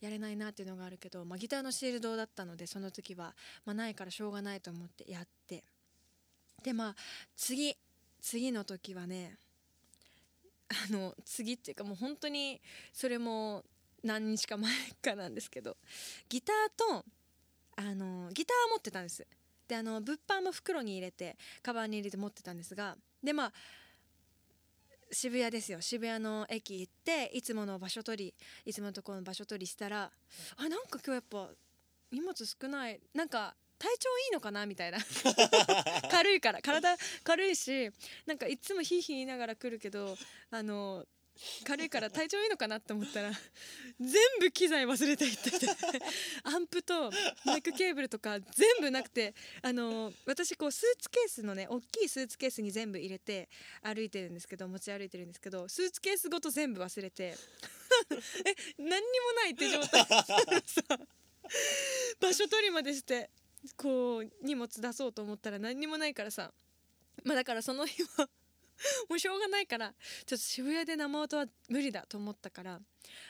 [0.00, 3.34] やれないなっていうのがあるけど、まあ、ギターのシールドだったのでその時は、
[3.66, 5.62] まあ、ないからしょうがないと思ってやって。
[6.64, 6.96] でまあ
[7.36, 7.76] 次
[8.20, 9.36] 次の時はね
[10.72, 12.60] あの次っていうかもう本当に
[12.92, 13.64] それも
[14.02, 15.76] 何日か前かなんですけど
[16.28, 16.56] ギター
[17.00, 17.04] と
[17.76, 19.26] あのギター持ってたんです。
[19.68, 23.52] であの物販も袋に入れてカバンに入れて持ってたんですがでまあ
[25.10, 25.80] 渋谷ですよ。
[25.80, 30.10] 渋谷の駅行っていつもの場所取りいつものところの場所取りしたら
[30.56, 31.50] あなんか今日やっぱ
[32.10, 33.00] 荷物少ない。
[33.14, 34.64] なんか体調いいのかな？
[34.64, 34.98] みたいな。
[36.08, 36.62] 軽いから。
[36.62, 37.90] 体軽いし
[38.26, 40.16] なんかいつもヒーヒー言いながら来るけど
[40.50, 41.04] あの
[41.64, 43.32] 軽いから体調いいのかなって思ったら
[43.98, 45.66] 全部機材忘れていってて。
[46.44, 47.10] アンプと
[47.44, 53.48] マイクケーブルとか全部なくてあの私こうスーツケースのね大きいスーツケースに全部入れて
[53.82, 57.34] 歩いてるんですけど持ち歩いてるんですけどスーツケースごと全部忘れて。
[58.46, 60.04] え何にもないって状態。
[60.66, 60.82] さ
[62.20, 63.30] 場所取りまでして
[63.76, 66.52] こう荷物出そうと思ったら何にもないからさ。
[67.24, 68.28] まあだからその日は
[69.08, 69.94] もうしょうがないから
[70.26, 72.80] ちょっと渋谷で生音は無理だと思ったから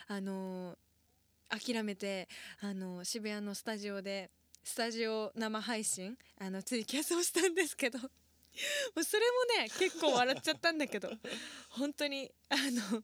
[0.07, 0.77] あのー
[1.49, 2.27] 諦めて、
[2.61, 4.31] あのー渋谷のスタジオで
[4.63, 8.07] スタジオ生配信あのツイキャスをしたんですけど も
[8.95, 9.23] うそれ
[9.57, 11.11] もね結構笑っちゃったんだけど
[11.69, 13.03] 本当にあの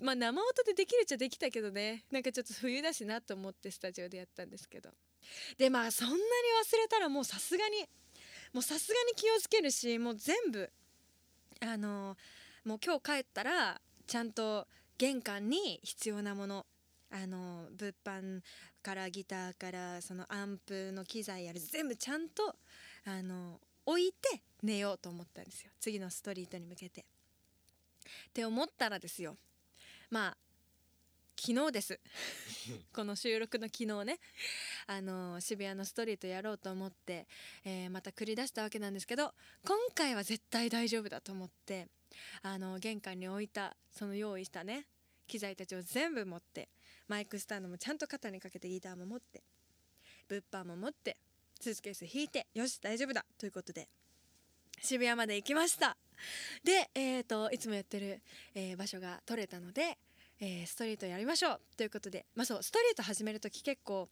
[0.00, 4.90] まあ生音でできるっちゃできたけどねなんかちょっと冬だしなと思ってスタジオでやったんですけど。
[5.58, 7.84] でまあそんなに忘れたらもうさすがに
[8.52, 10.70] もうさすがに気をつけるしもう全部
[11.60, 12.16] あの
[12.64, 14.66] もう今日帰ったらちゃんと
[14.98, 16.66] 玄関に必要なもの
[17.10, 18.40] あの物販
[18.82, 22.54] からギターからそのアンプの機材やる全部ちゃんと
[23.04, 27.00] あの置いて寝ようと思ったんですよ次のストリートに向けて。
[27.00, 27.04] っ
[28.32, 29.36] て思ったらですよ
[30.10, 30.36] まあ
[31.38, 32.00] 昨日です。
[32.94, 34.18] この収録の昨日ね。
[34.86, 37.26] あの渋谷のストリートやろうと思って、
[37.64, 39.34] えーまた繰り出したわけなんですけど
[39.64, 41.88] 今回は絶対大丈夫だと思って
[42.42, 44.86] あの玄関に置いたその用意したね
[45.26, 46.68] 機材たちを全部持って
[47.06, 49.42] マイクスタンドもちゃんと肩にかけてギターも持って
[50.28, 51.18] 物販も持って
[51.60, 53.88] スーツケース引いてよし大丈夫だということで
[54.80, 55.96] 渋谷まで行きました。
[56.62, 58.20] で、えー、といつもやってる、
[58.54, 59.98] えー場所が取れたので、
[60.40, 61.60] えーストリートやりましょう。
[61.76, 64.08] ということでまあそうストリート始める時結構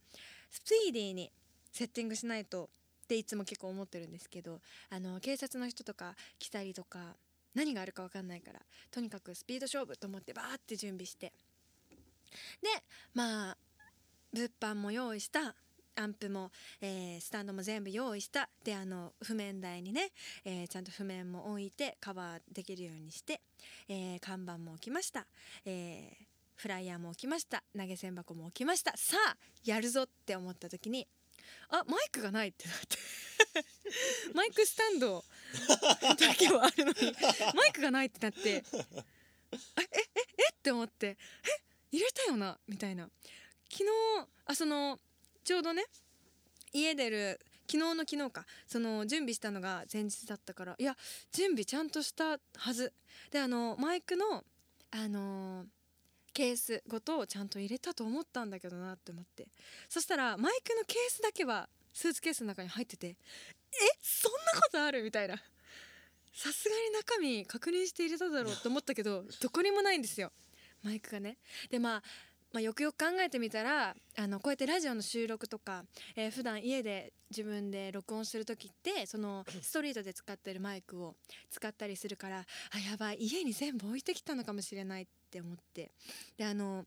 [0.50, 1.30] スピーディーに
[1.72, 2.70] セッティングしないと
[3.04, 4.60] っていつも結構思ってるんですけど
[4.90, 7.16] あの警察の人とか来たりとか
[7.54, 8.60] 何があるか分かんないから
[8.90, 11.32] とにかくスピード勝負と思ってバーって準備して
[12.62, 12.68] で
[13.12, 13.56] まあ
[14.32, 15.54] 物販も用意した
[15.96, 18.48] アンプも、えースタンドも全部用意した。
[18.64, 20.10] であの譜面台にね、
[20.44, 23.40] えーちゃんと譜面も置いてカバーできるようにして、
[23.88, 25.26] えー看板も置きました、
[25.64, 26.24] えー
[26.56, 27.64] フライヤーも置きました。
[27.76, 28.92] 投げ銭箱も置きました。
[28.96, 31.08] さあやるぞって思った時に
[31.68, 32.96] あマイクがないってなって。
[34.34, 35.24] マイクスタンド
[36.18, 36.96] だけはあるのに
[37.54, 38.62] マイクがないってなってええ
[39.82, 41.16] ええって思ってえ
[41.92, 42.58] 入れたよな？
[42.68, 43.08] みたいな。
[43.70, 43.90] 昨日
[44.46, 45.00] あその
[45.44, 45.84] ちょうどね
[46.72, 47.40] 家出る
[47.70, 50.96] 昨日の昨日かその準備したのが前日だったからいや
[51.32, 52.92] 準備ちゃんとしたはず。
[53.30, 54.44] であのマイクの
[54.90, 55.66] あの
[56.32, 59.48] ケースごとちゃんと入れたと思ったんだけどなって思って。
[59.88, 63.16] そしたらマイクのケースだけはスーツケースの中に入っててえ
[64.02, 65.36] そんなことあるみたいな。
[66.32, 70.32] さすがに中身確認して入れただろうと思ったけどどこにもないんですよ。
[70.82, 71.38] マイクがね。
[71.70, 72.02] でまあ
[72.54, 75.82] まあ、よくよく考えてみたらあのこうやってラジオの収録とか、
[76.14, 81.16] えー普段家で自分で録音する時ってそのストリートで使ってるマイクを
[81.50, 82.42] 使ったりするからあ
[82.90, 85.90] やばい家に全部置いてきたのかもしれないって思って。
[86.36, 86.84] であの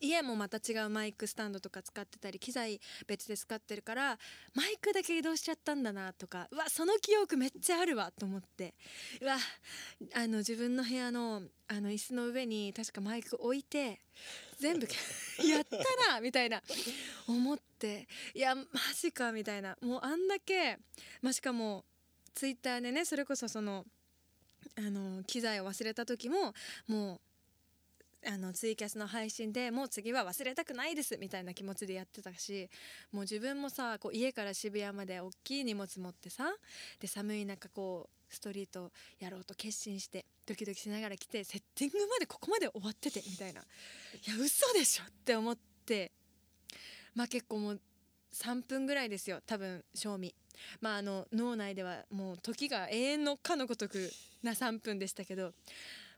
[0.00, 4.18] 家もまた違うマイクスタンドとか使ってたり機材別で使ってるから
[4.54, 8.74] マイクだけ移動しちゃったんだなとかうわその記憶めっちゃあるわと思って。
[9.20, 9.36] うわ
[10.14, 14.00] あの自分の部屋のあの椅子の上に確かマイク置いて
[14.60, 14.86] 全部
[15.42, 15.76] やった
[16.12, 16.62] なみたいな
[17.26, 19.76] 思っていやマジかみたいな。
[19.80, 20.78] もうあんだけ、
[21.22, 21.84] まあ、しかも
[22.34, 23.86] ツイッターでねそれこそその
[24.76, 26.54] あの機材を忘れた時も
[26.86, 27.20] もう
[28.28, 32.68] あのツイキャスの配信でもう次は忘れたくないですみたいな気持ちでやってたし
[33.12, 36.52] もう自分もさこう家から渋谷まで大きい荷物持ってさ
[37.00, 43.60] で寒い中こうストリートやろうと決心してドキドキしながら来てセッティングまでここまで終わっててみたいな。
[43.60, 43.64] い
[44.28, 45.56] や嘘でしょって思っ
[45.86, 46.12] て。
[47.14, 47.80] まあ結構もう
[48.32, 50.34] 3分ぐらいですよ多分賞味。
[50.80, 54.10] まああの脳内ではもう時が永遠のかのごとく
[54.42, 55.52] な3分でしたけど、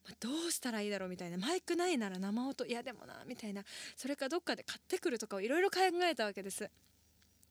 [0.04, 1.38] まあどうしたらいいだろうみたいな。
[1.38, 2.66] マイクないなら生音。
[2.66, 3.64] いやでもなみたいな。
[3.96, 6.70] それかどっかで買ってくるとかをいろいろ考えたわけです。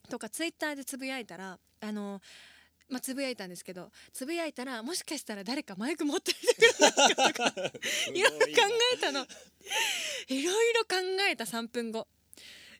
[0.10, 2.22] とかツイッターでつぶやいたらあの
[2.92, 7.54] まあ、つぶやいたんですけどつぶやいたらもしかしたら誰かマイク持ってきてくれないかとか
[8.14, 8.54] いろいろ考
[8.94, 9.26] えたの。
[10.28, 10.96] いろいろ考
[11.30, 12.08] えた3分後。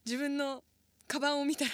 [0.06, 0.64] 自分の
[1.08, 1.72] カバンを見たら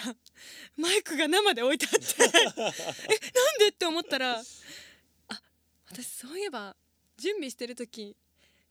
[0.76, 2.38] マイクが生で置いてあって。
[2.38, 5.42] えなんでって思ったらあ
[5.90, 6.76] 私そういえば
[7.16, 8.16] 準備してる時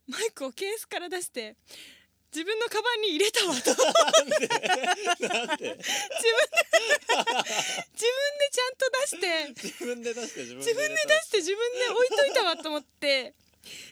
[0.07, 1.57] マイクをケースから出して
[2.33, 3.55] 自分のカバンに入れたわ。
[3.55, 4.35] と なんで？
[4.37, 5.77] 自分で
[8.51, 9.47] ちゃんと出して。
[9.55, 13.33] 自分で出して自分自分で出して自分で置いといたわと思って。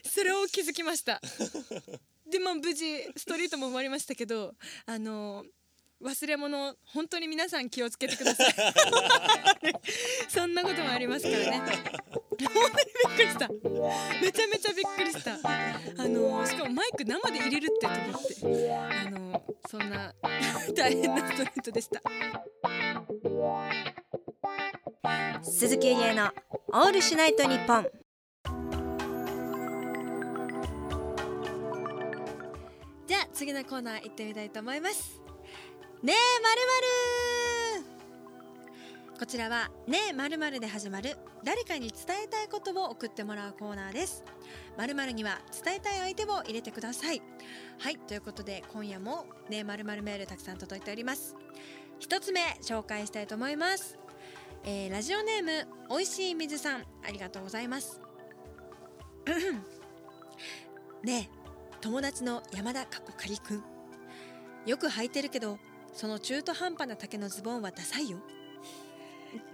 [0.04, 1.20] それを気づきました。
[2.30, 2.84] でまあ無事
[3.16, 4.54] ストリートも終わりましたけど
[4.86, 5.44] あの
[6.02, 8.54] 忘れ物本当に皆さん気をつけてください。
[10.28, 11.58] そんなこともありますからね。
[11.58, 11.66] 本
[12.38, 12.48] 当に
[13.08, 13.48] びっくりした。
[14.20, 15.38] めちゃめちゃびっくりした
[17.06, 20.12] 生で入れるってと思ってあのそんな
[20.74, 22.02] 大変なストリートでした。
[25.42, 26.30] 鈴木家の
[26.72, 27.90] オールシュナイトニッポン
[33.06, 35.20] じゃあ次のコーナー行ってみたいと思います。
[36.02, 37.45] ねえまるまる
[39.18, 44.22] こちらはねえまるまるで始まる誰かに伝えたいことを送ってもらうコーナーです。
[44.76, 47.22] まるまるには伝えたい相手を入れてください。
[47.78, 51.34] はいということで今夜もねえまるまるメールたくさん届いております。
[51.98, 53.98] 一つ目紹介したいと思います、
[54.64, 58.02] えーラジオネームおいしい水さんありがとうございます。
[61.02, 63.64] ねえ友達の山田かっこかりくん。
[64.66, 65.58] よく履いてるけど
[65.94, 68.18] その中途半端な丈のズボンはダサいよ。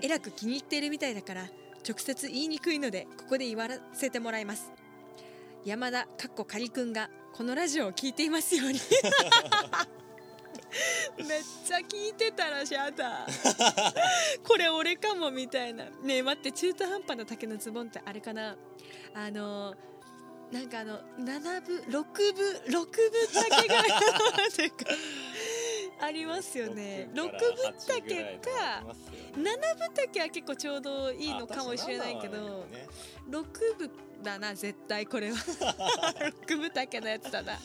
[0.01, 1.49] えらく気に入っているみたいだから
[1.89, 4.73] 直接言いにくいのでここで言わせてもらいます。
[5.65, 8.81] 山田かっこかりくんがこのラジオを聞いていますように。
[11.19, 13.27] めっちゃ聞いてたらしゃだ
[14.43, 15.85] これ俺かもみたいな。
[16.03, 18.57] ねえ待って中途半端な丈のズボンってあれかな。
[19.15, 19.75] あの
[20.51, 22.85] なんかあの7部6部6部
[23.33, 24.87] 丈ぐらいのなんか
[26.01, 27.09] ありますよね。
[27.15, 27.31] 6分
[27.79, 28.95] 丈か
[29.33, 32.67] 7分丈は結構ちょうどいいのかもしれないけど
[33.31, 33.43] 6
[33.79, 33.91] 分
[34.23, 35.37] だな絶対これは。
[36.47, 37.59] 6分丈のやつだな。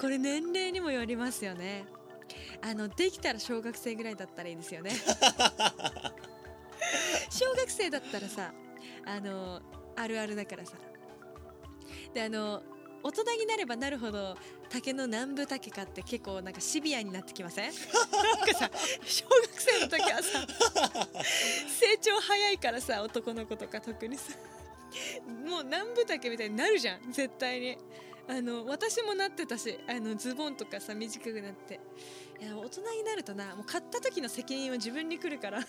[0.00, 1.84] これ年齢にもよりますよね。
[2.62, 4.90] あのできたら小学生ぐらいだったらいいですよね。
[7.30, 8.52] 小学生だったらさ
[9.04, 9.62] あの
[9.96, 10.76] あるあるだからさ。
[12.12, 12.62] であの
[13.02, 14.36] 大人になればなるほど
[14.74, 17.70] 竹の南部竹かって結構なんかシビアになってきません？
[17.70, 18.68] なんかさ
[19.04, 20.44] 小学生の時はさ
[21.68, 24.32] 成長早いからさ男の子とか特にさ
[25.48, 27.78] もう南部竹みたいになるじゃん絶対に。
[28.26, 31.78] あの私もなってたしあのズボンとかさ短くなって。
[32.40, 35.60] いや大人になるとなもう買った時の責任は自分に来るから。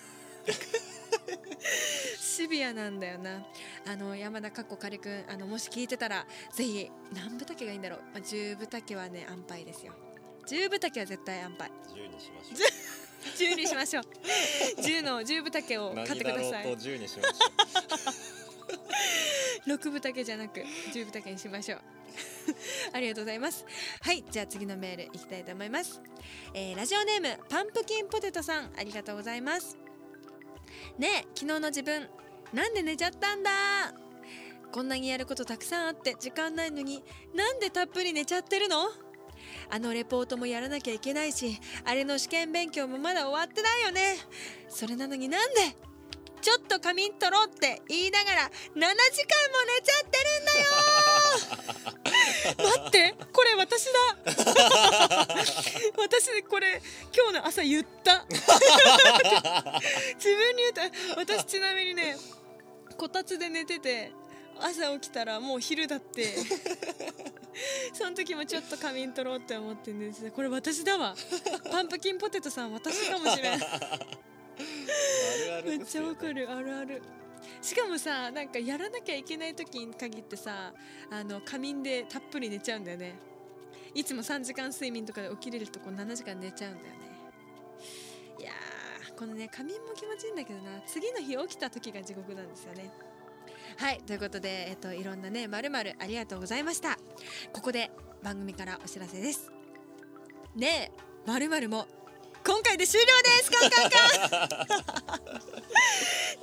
[2.20, 3.44] シビアなんだよな。
[3.88, 9.94] あの山田かっこかりくんあのもし聞いてたらぜひ何分丈がいいんだろう、まあ、10分丈はね安牌ですよ。
[10.48, 11.72] 10分丈は絶対安牌。
[11.94, 12.56] 10にしましょ
[13.38, 14.04] 10にしましょう。
[14.82, 16.44] 10の10分丈をう 買ってください。
[16.44, 17.34] 何だろうと10にしましょ
[19.72, 21.82] 6分丈じゃなく10分丈にしましょう。
[22.94, 23.66] ありがとうございます。
[24.02, 26.02] はいじゃあ次のメールいきたいと思います、
[26.54, 29.78] えーラジオネームパンプキンポテトさんありがとうございます
[30.98, 32.08] ねえ昨日の自分
[32.54, 33.52] なんで寝ちゃったんだ？
[34.72, 37.04] こんなにやることたくさんあって時間ないのに
[37.34, 38.88] なんでたっぷり寝ちゃってるの？
[39.70, 44.18] あのレポートもやらなきゃいけないしあれの試験勉強もまだ終わってないよね。
[44.70, 45.76] それなのになんで
[46.46, 48.86] ちょっと仮眠取ろうって言いながら7時間も
[49.66, 50.70] 寝ちゃってるんだよ。
[52.78, 53.92] 待ってこれ私だ。
[55.98, 56.84] 私これ
[57.18, 58.28] 今日の朝言った。
[58.30, 58.46] 自
[60.36, 60.84] 分に言った。
[61.20, 62.16] 私ちなみにね
[62.96, 64.12] こたつで寝てて
[64.60, 66.32] 朝起きたらもう昼だって。
[67.92, 71.16] その時もちょっと仮眠取ろうって思って寝てたこれ私だわ。
[71.72, 73.60] パンプキンポテトさん私かもしれん
[74.58, 77.02] あるあるめっちゃわかるあるある。
[77.62, 80.74] しかもさなんかやらなきゃいけない時に限ってさ
[81.12, 83.16] あの仮眠でたっぷり寝ちゃうんだよね。
[83.94, 86.92] いつも3時間睡眠とかで起きれるとこ7時間寝ちゃうんだよね。
[88.40, 90.82] いやーこのね仮眠も気持ちいいんだけどな。
[90.86, 92.92] 次の日起きた時が地獄なんですよね。
[93.78, 96.98] はいということで、えっと、いろんなねまるまるありがとうございました。
[97.54, 97.92] ここで
[98.24, 99.52] 番組からお知らせです。
[100.56, 101.88] ねえまるも
[102.46, 104.68] 今回で終了ですカンカンカン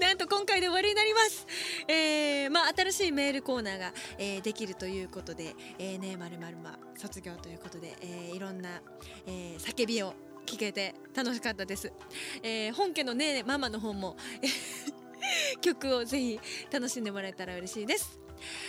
[0.02, 1.46] なんと今回で終わりになります。
[1.86, 8.82] えー、まあ新しいメールコーナーが、えーできるということで、えー、ねまるまるま卒業ということで、えーいろんな、
[9.26, 11.92] えー叫びを聞けて楽しかったです。
[12.42, 14.16] えー本家のねママの方も
[15.62, 16.40] 曲をぜひ
[16.72, 18.18] 楽しんでもらえたら嬉しいです。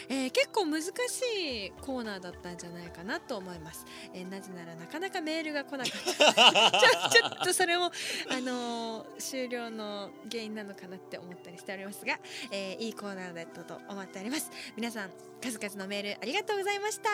[0.09, 3.86] えー結構難しいコーナーだったんじゃないかなと思います。
[4.13, 6.71] えーなぜならなかなかメールが来なかった。
[6.71, 12.19] ちょちょっとそれもあのー終了の原因なのかなって思ったりしておりますが、
[12.51, 15.09] えーいいコーナーだったと思っております皆さん
[15.41, 17.09] 数々のメールありがとうございました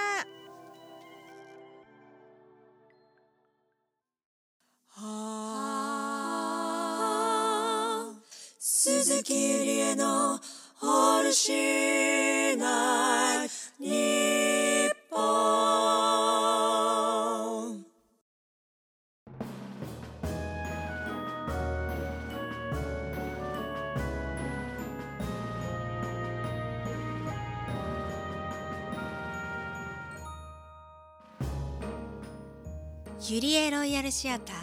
[6.19, 8.19] はあ
[8.59, 10.39] 鈴木ゆりえの
[10.81, 13.49] オールシーナイ
[13.79, 13.89] ニ
[14.87, 15.17] ッポ
[17.75, 17.85] ン
[33.29, 34.55] ユリエロイヤルシアター。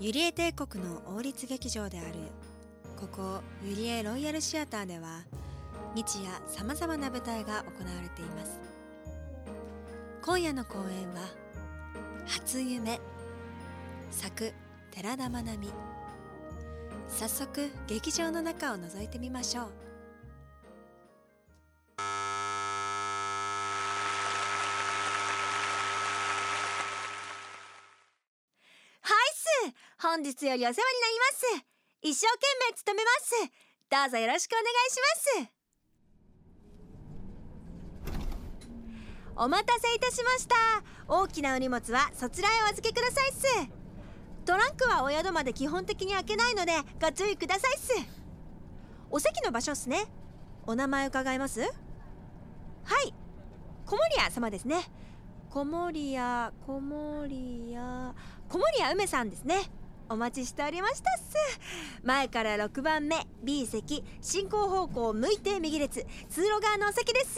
[0.00, 2.14] ユリエ帝国の王立劇場である
[2.98, 5.22] ここユリエロイヤルシアターでは
[5.94, 8.60] 日夜さまざまな舞台が行われています。
[10.20, 11.20] 今夜の公演は
[12.26, 13.00] 「初夢」
[14.10, 14.52] 作
[14.90, 15.72] 寺田真奈美。
[17.06, 19.64] 早速劇場の中を覗いてみましょう。
[29.02, 29.74] はいっす。
[30.00, 31.77] 本日よりお世話になります。
[32.00, 33.34] 一生懸命務めます。
[33.90, 35.00] どうぞよろしくお願いし
[35.36, 35.52] ます。
[39.34, 40.54] お待たせいたしました。
[41.08, 43.46] 大きなお荷物はそちらへお預けくださいっす。
[44.44, 47.92] トランクはお宿まで基本的に開けないのでご注意くださいっす。
[49.10, 50.06] お席の場所っすね。
[50.66, 51.60] お名前伺います？
[51.60, 51.66] は
[53.02, 53.12] い。
[53.86, 54.88] 小森屋様ですね。
[55.50, 58.14] 小森屋小森屋
[58.48, 59.56] 小森屋梅さんですね。
[60.08, 61.22] お待ちしておりましたっす。
[62.02, 67.36] 前から6番目 B 席進行方向向いて右列通路側のお席です。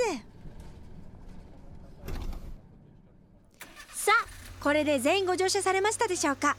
[3.95, 4.27] さあ
[4.63, 6.57] これで全員ご乗車されましたでしょうか。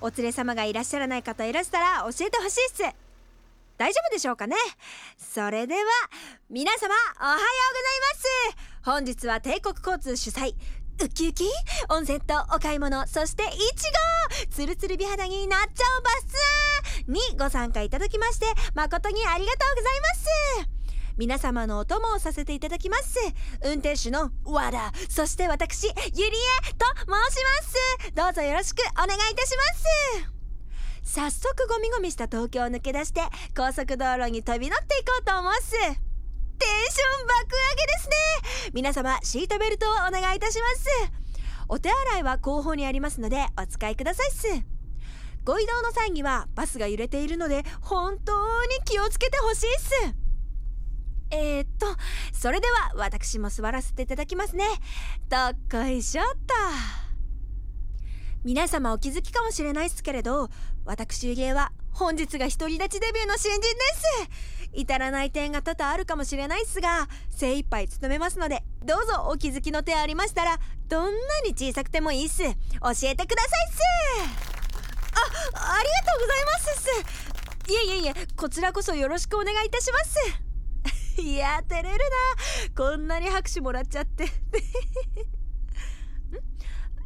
[0.00, 2.82] お連れ様がいらっしゃらない方いらしたら教えてほしいっす。
[3.76, 4.56] 大丈夫でしょうかね。
[5.18, 5.80] それでは
[6.48, 7.44] 皆様おはようござい
[8.52, 8.74] ます。
[8.84, 10.54] 本日は帝国交通主催
[11.02, 11.44] ウキウキ？
[11.88, 13.52] 温泉とお買い物そしていち
[14.46, 16.24] ごつるつる美肌になっちゃうバス！
[16.26, 16.36] ツ
[17.08, 20.70] アーにご参加いただきまして誠にありがとうございます！
[21.16, 23.18] 皆様のお供をさせていただきます。
[23.64, 25.94] 運転手の和田そして私ゆり
[26.70, 28.12] えと申します。
[28.14, 29.62] どうぞよろしくお願いいたしま
[30.24, 30.34] す。
[31.04, 33.20] 早速ゴミゴミした東京を抜け出して
[33.56, 36.03] 高速道路に飛び乗っていこうと思います。
[36.58, 38.70] テンション爆上げですね。
[38.72, 41.12] 皆様シートベルトをお願いいたします。
[41.68, 44.46] お手洗いは後方にありますのでお使いくださいっす。
[45.44, 49.90] ご移動の際にはバスが揺れているので本当に気をつけてほしいっす。
[51.30, 51.86] えー、っと
[52.32, 54.64] それでは私も座らせていただきますね。
[55.28, 56.54] どっこいしょっと。
[58.44, 60.50] 皆様お気づきかもしれないっすけれど
[60.84, 63.68] 私ゆりえは本日が独り立ちデビューの新人で
[64.28, 64.63] す。
[64.74, 70.58] 至らない点が多々あるかもしれないっすが精一杯務めますのでどうぞお気づきの手ありましたら
[70.88, 71.10] どんな
[71.44, 72.42] に小さくてもいいっす。
[72.42, 73.16] 教えてくださいっ
[73.72, 74.54] す。
[75.14, 75.20] あ
[75.78, 76.90] ありがとうございますっす。
[77.72, 80.16] いえいえいえこちらこそよろしくお願いいたします。
[81.22, 82.04] いや照れるな。
[82.76, 84.26] こんなに拍手もらっちゃって。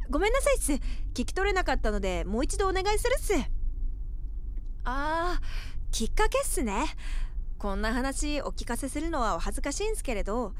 [0.09, 0.73] ごめんなさいっす。
[0.73, 0.81] 聞
[1.25, 3.33] き取れなかったのでもう一度お願いするっす。
[4.83, 5.43] あー
[5.91, 6.85] きっかけっすね。
[7.59, 10.53] こんな話お聞かせするのはお恥ずかしいんすけれど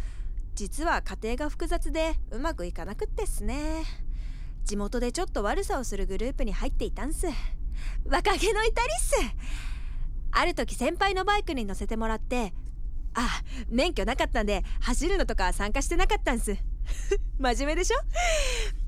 [0.54, 3.86] 実は家庭が複雑でうまくいかなくってっすね。
[4.66, 7.28] 地元でちょっと悪さをするグループに入っていたんす。
[8.06, 9.16] 若気の至りっす。
[10.32, 12.54] ある時先輩のバイクに乗せてもらって
[13.14, 16.58] あ免許なかったんで走るのとか参加してなかったんす。
[17.40, 17.98] 真面目でしょ？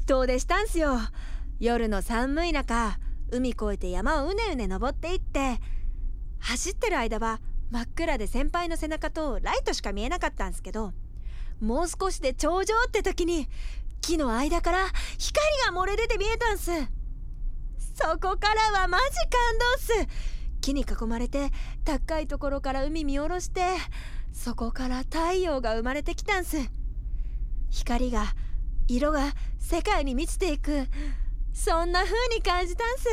[0.06, 1.00] 遠出したんすよ。
[1.62, 3.00] 夜の寒い中
[3.32, 5.62] 海越えて山をうねうね登っていって
[6.40, 7.40] 走ってる間は
[7.72, 10.92] 真っ暗で先輩の背中とライトしか見えなかったんすけど
[11.62, 13.48] もう少しで頂上って時に
[14.02, 16.72] 木の間から光が漏れ出て見えたんす。
[17.94, 20.08] そこからはマジ感動っす。
[20.60, 21.50] 木に囲まれて
[21.86, 23.62] 高いところから海見下ろして
[24.34, 26.58] そこから太陽が生まれてきたんす。
[27.70, 28.34] 光が
[28.88, 30.88] 色が世界に満ちていく。
[31.54, 33.08] そんな風に感じたんす。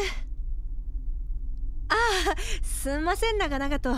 [1.90, 1.94] あ
[2.32, 3.94] あすんません長々と。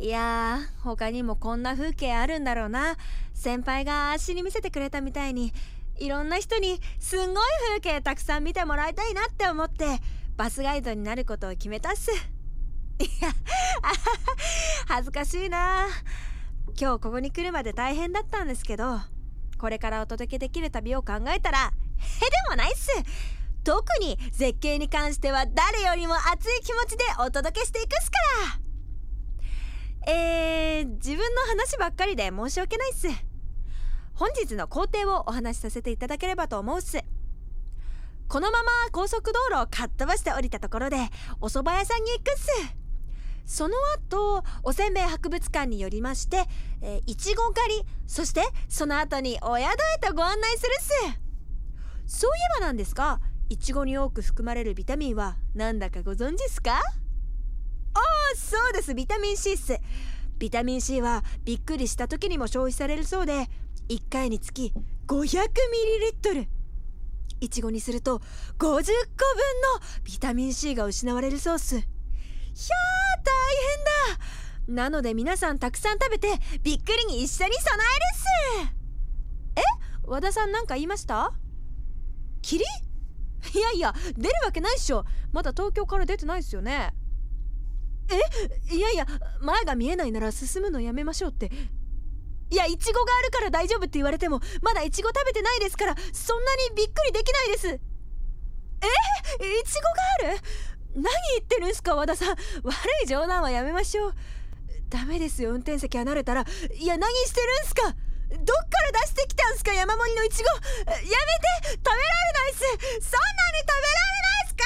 [0.00, 2.96] いやー他にもこんな風景あるんだろうな。
[3.34, 5.52] 先輩が足に見せてくれたみたいに
[5.98, 9.84] いろんな人にすんごい風景たくさん見てもらいたいなって思って
[10.38, 12.10] バスガイドになることを決めたっす。
[12.10, 13.30] いや
[14.88, 15.86] 恥ずかしいな。
[16.80, 19.00] 今日ここに来るまで大変だったんですけど
[19.58, 22.88] これからお届けできる旅を考えたらへでもないっす。
[23.64, 28.16] 特に絶景に関しては誰よりも熱い気持ちでお届けしていくっすか
[28.56, 28.69] ら。
[30.06, 33.08] えー、自分の話ばっかりで申し訳ないっす。
[34.14, 37.02] 本日の工程をお話しさせていただければと思うっす。
[38.28, 40.96] このまま高速道路をかっ飛ばして降りたところで
[41.40, 42.76] お蕎麦屋さんに行くっす。
[43.44, 46.44] その後おせんべい博物館によりまして
[46.82, 50.84] えーいちご狩りそしてその後にお宿へとご案内するっ
[52.06, 52.18] す。
[52.18, 56.80] そういえばなんですがいちごに多く含まれるビタミンはなんだかご存知っすか？
[57.94, 58.02] ああ
[58.36, 58.94] そうです。
[58.94, 59.78] ビタミン C っす。
[60.38, 63.48] ビタミン C はびっくりした時にも消費されるそうで
[63.88, 64.72] 1回につき
[65.06, 66.46] 500ml
[67.40, 68.22] いちごにすると50
[68.58, 68.92] 個分の
[70.04, 71.78] ビタミン C が失われるそうっす。
[71.78, 71.88] ひゃー
[73.24, 73.32] 大
[74.66, 74.82] 変だ。
[74.84, 76.28] なので皆さんたくさん食べて
[76.62, 78.24] びっくりに一緒に備えるっす。
[79.56, 79.62] え？
[80.04, 81.32] 和田さん何か言いました？
[82.42, 85.04] 霧いやいや出るわけないっしょ。
[85.32, 86.94] まだ東京から出てないっすよね。
[88.10, 89.06] えいやいや
[89.40, 91.50] 前が見えないなら進むのやめましょうって。
[92.50, 97.68] いやイチゴがあるから大丈夫って言われてもまだイチゴ食べてないですからそんなにびっくりできないです。
[97.68, 97.80] えイ
[99.64, 99.90] チゴが
[100.30, 100.40] ある？
[100.96, 102.36] 何言ってるんすか和田さん。
[102.64, 104.14] 悪い冗談はやめましょう。
[104.88, 106.44] ダメですよ運転席離れたら。
[106.74, 107.82] いや何してるんすか？
[107.82, 108.52] どっか
[108.92, 110.48] ら出してきたんすか山盛りのイチゴ？
[110.48, 114.64] やめて食べられないっすそんなに食べられないっすか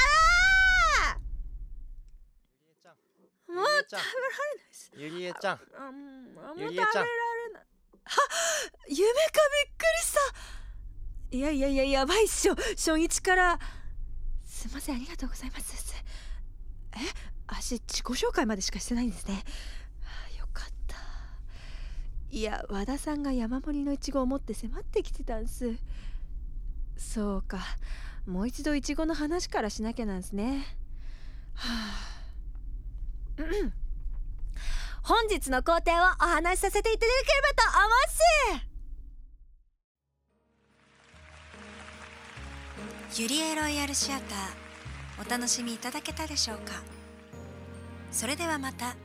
[3.50, 5.52] らもう食べられないっすゆりえちゃん。
[5.52, 6.24] あん。
[6.34, 6.86] 食べられない。
[8.04, 8.20] は
[8.88, 9.10] 夢か
[9.66, 12.54] びっくりしたいやいやいややばいっしょ。
[12.54, 13.58] 初日から。
[14.44, 15.94] すいませんありがとうございます。
[16.96, 16.98] え
[17.46, 19.34] 足自己紹介までしかしてないんですね。
[19.34, 19.40] は
[20.34, 20.96] あよかった。
[22.30, 25.74] いや和田さんが山盛りのイチゴを持って迫ってきてたんす。
[26.96, 27.58] そうか。
[28.26, 30.64] もう一度イチゴの話からしなきゃなんすね。
[31.52, 31.68] は
[33.38, 33.42] あ。
[33.42, 33.83] うん
[35.06, 38.00] 本日の工程をお話しさせていただければと思う
[43.06, 46.82] っすユリエロイヤルシアターお楽しみいただけたでしょうか。
[48.10, 48.96] それではまた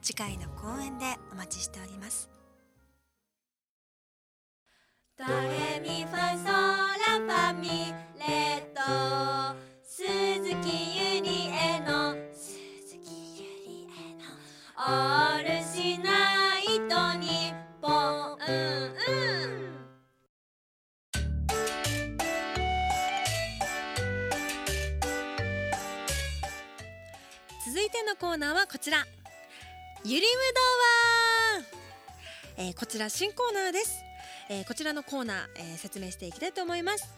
[0.00, 2.30] 次回の公演でお待ちしております。
[5.18, 8.80] ドレミファソラファミレド
[9.82, 12.29] 鈴木ゆりえの鈴木ゆりえの
[14.80, 17.52] オールしないと日
[17.82, 19.70] 本うんうん
[27.66, 29.04] 続いてのコーナーはこちら。
[30.02, 30.32] ゆりむ
[32.56, 34.02] どわー、えーこちら新コーナーです、
[34.48, 37.12] えーこちらのコーナー、えー説明していきたいと思います、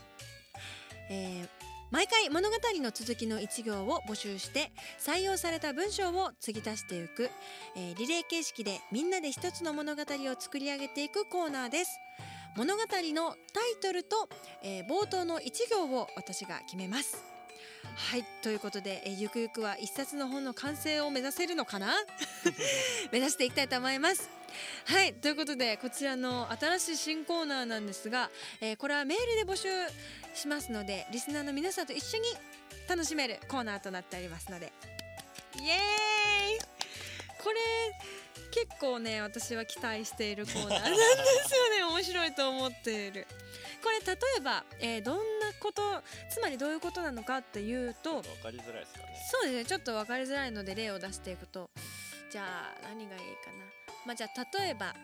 [1.09, 7.29] えー毎回物語の続きの一行を募集して採用された文章を継ぎ足していく、
[7.77, 10.07] えーリレー形式でみんなで一つの物語を
[10.39, 12.01] 作り上げていくコーナーです。
[12.57, 14.27] 物語のタイトルと、
[14.63, 17.32] えー冒頭の一行を私が決めます。
[17.95, 21.95] はいということで、えゆくゆくは一冊の本の完成を目指せるのかな？
[23.13, 24.29] 目指していきたいと思います。
[24.87, 28.31] はいということでこちらの新しい新コーナーなんですが、
[28.61, 29.69] えーこれはメールで募集
[30.35, 32.25] しますのでリスナーの皆さんと一緒に
[32.89, 34.73] 楽しめるコーナーとなっておりますので。
[35.61, 36.59] イエーイ！
[37.43, 37.59] これ
[38.51, 40.97] 結構ね私は期待しているコーナーなんで
[41.49, 41.85] すよね。
[41.85, 43.27] 面白いと思っている。
[43.83, 45.23] これ例えば、えーどんな
[45.61, 45.83] こと
[46.31, 49.05] つまりどういうことなのかっていうとわかりづらいですかね。
[49.31, 49.65] そうですね。
[49.65, 51.71] ちょっと分かりづらいので例を出していくと。
[52.31, 53.65] じゃあ何がいいかな。
[54.07, 54.95] まあじゃあ例えば、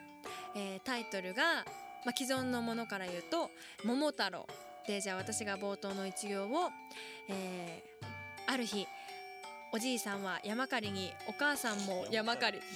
[0.57, 1.64] えータイトルが、
[2.05, 3.51] まあ、既存のものから言うと
[3.85, 4.47] 「桃太郎」
[4.87, 6.70] でじゃあ私が冒頭の一行を、
[7.29, 8.09] えー
[8.51, 8.89] ある日
[9.72, 12.62] おじいさんは山狩りにお母さんも山狩り。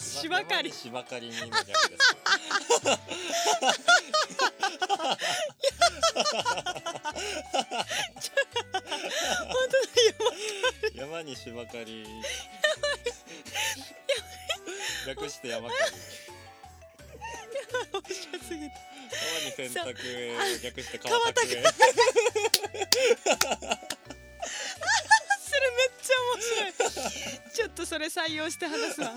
[0.00, 0.72] 芝刈り。
[0.72, 1.88] 芝刈りにの逆です
[11.66, 12.04] か山に芝刈り
[15.06, 15.80] 略して山刈り。
[18.38, 18.72] すぎて
[19.12, 21.34] 川に洗濯へ略して川めっ
[26.00, 26.72] ちゃ面白い。
[27.52, 29.12] ちょっとそれ採用して話すわ。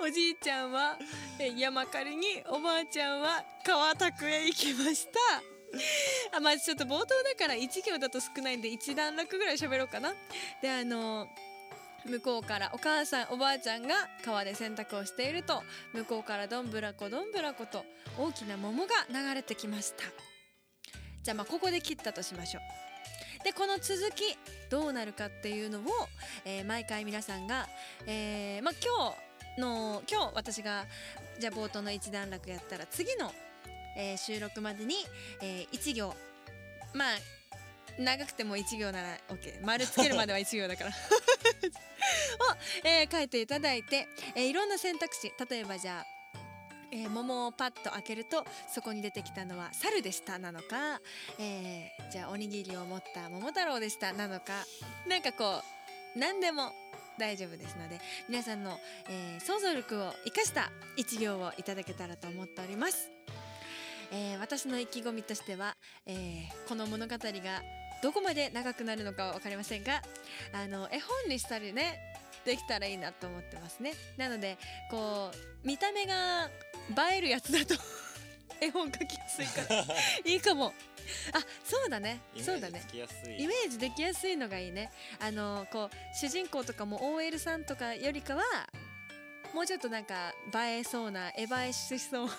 [0.00, 0.98] おじいちゃんは
[1.38, 6.36] え山狩りにおばあちゃんは川拓へ行きました。
[6.36, 10.14] あまあちょっと冒頭だから1行だと少ないんで一段落ぐらい喋ろうかな。
[10.62, 11.28] であの
[12.06, 13.94] 向こうからお母さんおばあちゃんが
[14.24, 15.62] 川で洗濯をしていると
[15.92, 17.84] 向こうからどんぶらこどんぶらこと
[18.18, 20.04] 大きな桃が流れてきました。
[21.22, 23.44] じゃあまあここで切ったとしましょう。
[23.44, 24.36] でこの続き
[24.70, 25.82] どうなるかっていうのを、
[26.44, 27.66] えー毎回皆さんが、
[28.06, 29.14] えーまあ、今
[29.56, 30.84] 日の今日私が
[31.38, 33.32] じゃあ冒頭の一段落やったら次の、
[33.96, 34.94] えー収録までに、
[35.42, 36.14] え1行
[36.94, 37.08] まあ
[37.98, 40.90] 長くても1行なら OK 丸つけるまでは1行だから。
[40.94, 40.94] を、
[42.84, 46.38] えー書いていただいて、えーいろんな選択肢例えばじゃあ
[46.90, 51.00] えー桃をパッと開けるとそこに出てきたのは猿でしたなのか、
[51.38, 54.66] えーじゃあおにぎりを持った桃太郎でしたなのか
[55.06, 55.62] なんかこ
[56.14, 56.72] う何でも
[57.18, 63.10] 大丈夫ですので皆さんの、えー想像力を生かした一行をいただけたらと思っております、
[64.10, 65.76] えー私の意気込みとしては、
[66.06, 67.62] えーこの物語が
[68.02, 70.02] どこまで長くなるのかは分かりませんが
[70.52, 71.98] あの絵本にしたりね
[72.44, 73.94] できたらいいなと思ってますね。
[74.16, 74.58] なので
[74.90, 76.50] こう見た目が
[77.12, 77.74] 映えるやつだと
[78.60, 79.84] 絵本描きやすいから
[80.24, 80.74] いいかも。
[81.32, 82.20] あそうだね。
[82.42, 82.82] そうだね。
[83.38, 84.90] イメージできやすいのがいいね。
[85.20, 88.42] あのこう主人公とかも OL さんとかよりかは
[89.54, 92.32] もうちょっとなんか映えそうな絵映えしそうな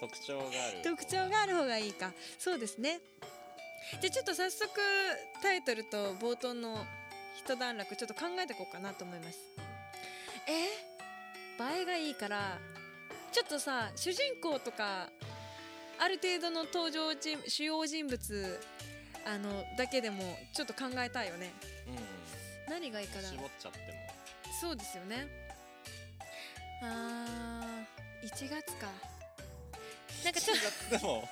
[0.00, 0.82] 特徴がある。
[0.84, 2.12] 特徴がある方がいいか。
[2.38, 3.00] そうですね
[4.00, 4.68] じゃあちょっと早速
[5.42, 6.84] タイトルと冒頭の
[7.36, 9.38] 一段落ちょっと考えていこうかなと思います。
[10.48, 10.96] え？
[11.78, 12.58] 映えがいいから
[13.32, 15.08] ちょっとさ主人公とか
[15.98, 18.60] ある程度の登場人主要人物
[19.24, 21.52] あのだけでもちょっと考えたいよね。
[22.66, 22.72] うん。
[22.72, 23.28] 何がいいかな？
[23.28, 23.84] 絞っちゃっても。
[24.60, 25.26] そうですよね。
[26.82, 28.88] あー1月か
[30.24, 30.56] なんかちょっ
[30.90, 30.98] と。
[30.98, 31.28] でも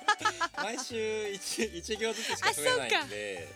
[0.57, 3.47] 毎週一一行ずつしか増えないんで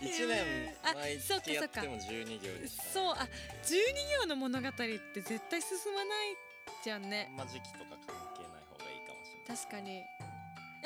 [0.00, 2.90] 一年あ毎月やっても12行ですから。
[2.90, 3.28] そうあ
[3.64, 6.36] 12行の物語って絶対進まない
[6.82, 9.56] じゃんあねんま時期とか関係ない方がいいかもしれない。
[9.58, 10.04] 確かに。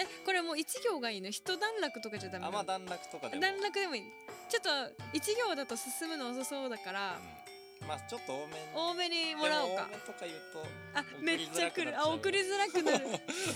[0.00, 1.30] えこれもう1行がいいの？
[1.30, 3.42] 一段落とかじゃダメあまあ段落とかでも。
[3.42, 4.04] 段落でもいい。
[4.48, 7.16] ちょっと1行だと進むの遅そうだから。
[7.16, 7.37] うん
[7.86, 8.60] まあちょっと多めに。
[8.74, 9.88] 多めにもらおうか。
[10.06, 11.98] とか言うとあ送めっちゃく来る。
[11.98, 13.06] あ送りづらくなる。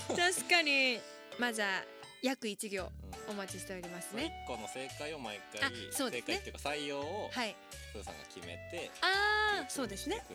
[0.09, 0.99] 確かに。
[1.39, 1.85] まあじゃあ
[2.21, 3.13] 約1行うん。
[3.31, 4.43] お待ちしておりますね。
[4.45, 6.33] 一個の正解を毎回あそうですね。
[6.33, 7.55] 正解っていうか採用をはい。
[7.93, 10.25] プーさんが決めてああそうですね。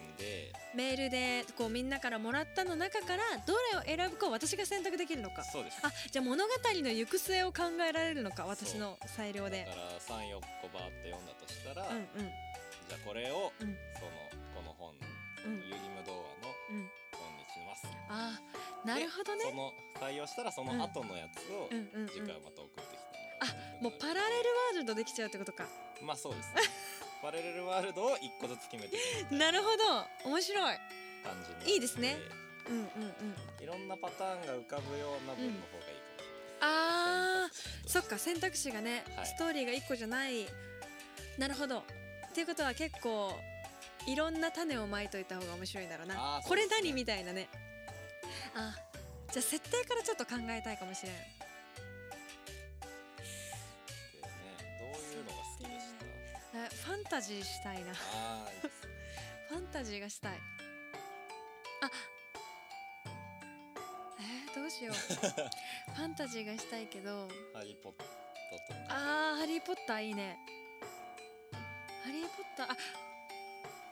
[0.75, 3.55] メールでこうみんなからもらったの中からど
[3.85, 5.43] れを選ぶかを私が選択できるのか。
[5.45, 5.79] そうです。
[5.83, 9.65] あじゃあ物語の行く末を考えられるのか私の裁量で。
[9.65, 12.31] だから三四個バーって読んだとしたら、うんうん
[12.89, 13.77] じゃあこれを、うん。
[14.01, 14.13] その
[14.57, 14.95] この本
[15.45, 15.61] うん。
[15.69, 16.91] ユニム童話のうん。
[17.13, 17.87] 本にします。
[18.09, 19.45] あーなるほどね。
[19.45, 21.79] でその採用したらその後のやつをうん。
[21.93, 23.09] うんうん次回また送ってきても
[23.41, 25.65] あもうパラレルワールドできちゃうってことか。
[26.03, 26.63] まあそうですね。
[27.21, 29.77] パラレルワールドを一個ずつ決めていくみたいなるほ
[30.25, 30.31] ど。
[30.31, 30.79] 面白い。
[31.25, 31.35] 感
[31.67, 32.17] じいいですね。
[32.69, 33.63] うんうんうん。
[33.63, 36.63] いろんなパターンが浮かぶような文の方がいいかもしれない。
[36.63, 39.27] あー選択肢そっか選択肢がね、はい。
[39.27, 40.47] ストーリーが1個じゃない。
[41.39, 41.85] なるほど
[42.31, 43.33] っていうことは結構
[44.07, 46.15] いろんな種をまいといた方が面白いんだろうな。
[46.15, 46.77] これあーそうですね。
[46.83, 47.49] 何みたいなね。
[48.55, 48.75] あ
[49.33, 51.15] じゃあ設定からちょっと考えたいかもしれん。
[51.15, 51.27] でね、
[54.81, 55.85] どういうのが好きでし
[56.53, 56.59] た？
[56.59, 57.91] えファンタジーしたいな。
[57.93, 57.95] あ
[58.47, 58.93] あ、いいですね。
[59.51, 60.39] ファンタジーがしたい。
[61.83, 61.91] あ
[64.21, 64.95] えー、どうしよう。
[65.95, 67.29] ファンタジーがしたいけど。
[67.55, 68.95] ハリーポッターとか。
[68.95, 70.39] あーハリー・ポッターいいね
[72.05, 72.67] ハリー・ポッター。
[72.67, 72.77] あ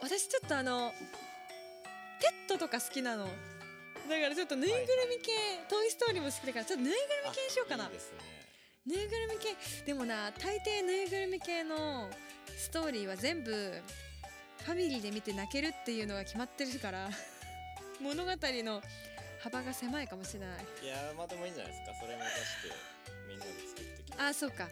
[0.00, 0.92] 私ちょっとあの
[2.20, 3.24] ペットとか好きなの。
[3.24, 3.30] だ
[4.20, 5.32] からちょっとぬいぐるみ系、
[5.68, 7.88] トイ・ストーリーも好きだからちょっとぬいぐるみ系にしようかな。
[7.88, 7.90] ね。
[8.86, 9.56] ぬいぐるみ系。
[9.84, 12.08] でもな大抵ぬいぐるみ系の
[12.56, 13.50] ストーリーは全部
[14.64, 17.08] ファミリーで見て泣けるっていうのが決まってるから
[18.00, 18.82] 物語の
[19.42, 20.64] 幅が狭いかもしれない。
[20.82, 21.94] いやーまあでもいいんじゃないですか。
[22.00, 22.74] それ目指して
[23.28, 24.22] みんなで作っていきます。
[24.22, 24.68] あそうか。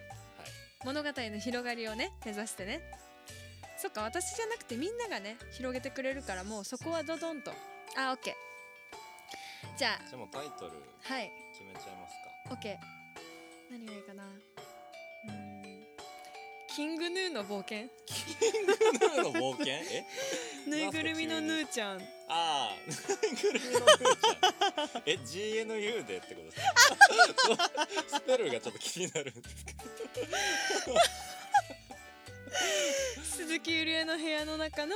[0.85, 2.82] 物語の広がりをね目指してね
[3.85, 7.51] そっか私じゃなくてみんながね広げてくれるからもうそこはドドンと
[7.98, 8.35] あオッケー
[9.78, 10.70] じゃじゃあもうタイトル
[11.11, 12.15] あはい決めちゃいます
[12.48, 12.52] か。
[12.52, 15.85] オッケー何がいいかなうーん
[16.74, 17.82] キングヌーの冒険？
[17.82, 19.74] ヌーの冒険？
[19.74, 20.05] え？
[20.66, 21.98] ぬいぐるみのヌーちゃん
[22.28, 25.02] ああ、ぬいぐるみのヌーちゃん。
[25.06, 26.56] え、G N U でってことです
[27.56, 27.70] か？
[28.19, 29.73] スペルがちょっと気になるんですけ
[30.90, 30.97] ど。
[33.22, 34.94] 鈴木ゆりえの部屋の中の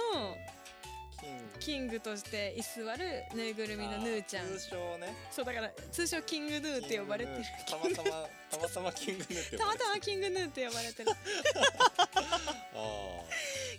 [1.59, 1.99] キング。
[2.01, 4.47] として居座るぬいぐるみのヌーちゃん。
[4.47, 5.15] あ通称ね。
[5.31, 7.45] そうだから通称キングヌーって呼ばれてる。
[7.69, 8.11] たまたま
[8.51, 9.57] たまたまキングヌーって。
[9.57, 11.11] たまたまキングヌーって呼ばれてる。
[11.11, 11.15] あ
[12.75, 12.79] あ。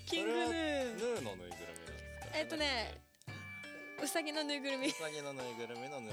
[0.05, 0.47] キングヌー。
[0.49, 2.37] ヌーのぬいぐるみなんですか？
[2.37, 2.99] えっとね
[4.03, 4.87] うさぎのぬいぐるみ。
[4.87, 6.11] うさぎのぬいぐるみのヌー、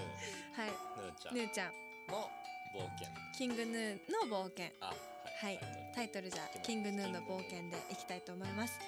[0.61, 0.71] はい。
[1.03, 1.35] ヌーちゃん。
[1.35, 1.73] ヌーちゃん。
[2.09, 2.31] の
[2.77, 3.09] 冒険。
[3.37, 3.95] キングヌー
[4.31, 4.67] の冒険。
[4.81, 5.55] あ、はい。
[5.57, 5.61] はい。
[5.95, 8.79] タイトルじゃあキングヌーの冒険でいきたいと思います。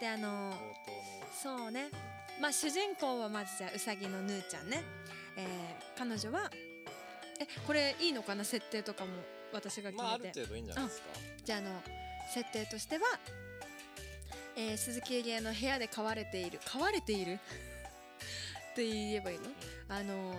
[0.00, 0.54] であの
[1.42, 1.88] そうね。
[2.40, 4.82] まあ主人公はまずじゃあうさぎのヌーちゃんね、
[5.36, 6.50] えー彼女は
[7.40, 8.44] えこれいいのかな？
[8.44, 9.10] 設定とかも
[9.52, 11.06] 私が決まああめて、る程度いいんじゃないですか。
[11.44, 11.82] じゃああの
[12.32, 13.02] 設定としては、
[14.56, 16.58] えー鈴木ゆりえの部屋で飼われている。
[16.64, 17.34] 飼われている？
[18.72, 19.44] って言えばいいの？
[19.88, 20.34] あの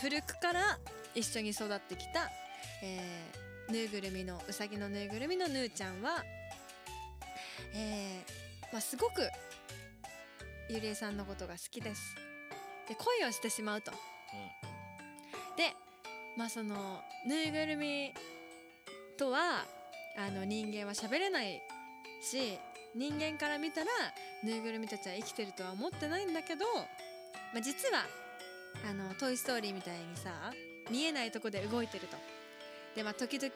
[0.00, 0.78] 古くから
[1.14, 2.30] 一緒に育ってきた、
[2.82, 6.24] えーぬいぐるみのうさぎのぬいぐるみのぬーちゃんは、
[7.72, 9.22] えーまあ、すごく
[10.68, 12.14] ゆりえさんのことが好きです。
[12.88, 13.92] で恋をしてしまうと。
[15.56, 15.72] で
[16.36, 18.12] まあそのぬいぐるみ
[19.16, 19.64] とは
[20.18, 21.60] あの人間は喋れない
[22.20, 22.58] し
[22.96, 23.86] 人間から見たら
[24.42, 26.64] ぬいぐるみたちは生きてるとは思ってないんだけど、
[27.52, 28.04] まあ、実は
[28.88, 30.52] あの「トイ・ストーリー」みたいにさ
[30.90, 32.16] 見えないとこで動いてると。
[32.94, 33.52] でまあ時々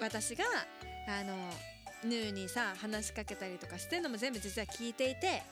[0.00, 0.44] 私が
[1.08, 1.36] あの
[2.04, 5.42] ヌーにさ話しかけたりとかしてんのも全部実は聞いていて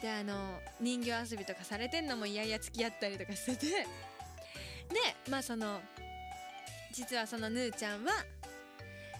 [0.00, 3.66] であの人形遊びとかされてんのもいやいや付き合ったりとかしてて。
[3.68, 4.98] で
[5.30, 5.80] まあその
[6.92, 8.12] 実はそのヌーちゃんは、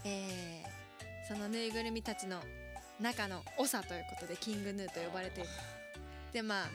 [0.04, 0.72] えー
[1.32, 2.40] そのぬいぐるみたちの
[3.00, 5.48] 中の長ということでキングヌーと呼ばれている。
[6.32, 6.66] でまあ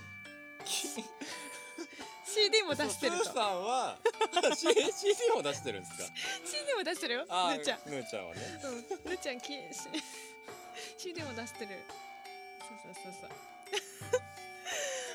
[2.38, 3.26] CD も出してると。
[3.26, 3.98] スーさんは
[4.56, 6.04] C- CD も出してるんですか？
[6.46, 7.20] CD も出してるよ。
[7.22, 7.80] ヌあーちゃん。
[7.90, 8.42] ヌーちゃんはね。
[8.64, 8.76] うん、
[9.12, 9.54] ぬーちゃんき
[10.98, 11.72] CD も出してる。
[12.62, 13.30] そうそうそうそう。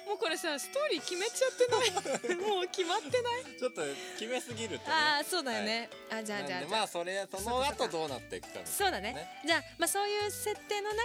[0.08, 2.36] もうこれさストーリー決めちゃってない？
[2.36, 3.58] もう決まってない？
[3.58, 3.82] ちょっと
[4.18, 4.92] 決めすぎるとね。
[4.92, 9.14] ああそうだよね、あじゃあじゃあじゃまあそれその後どうなっていくかそうだね。
[9.46, 10.96] じゃあ、まあ、そういう設定の中、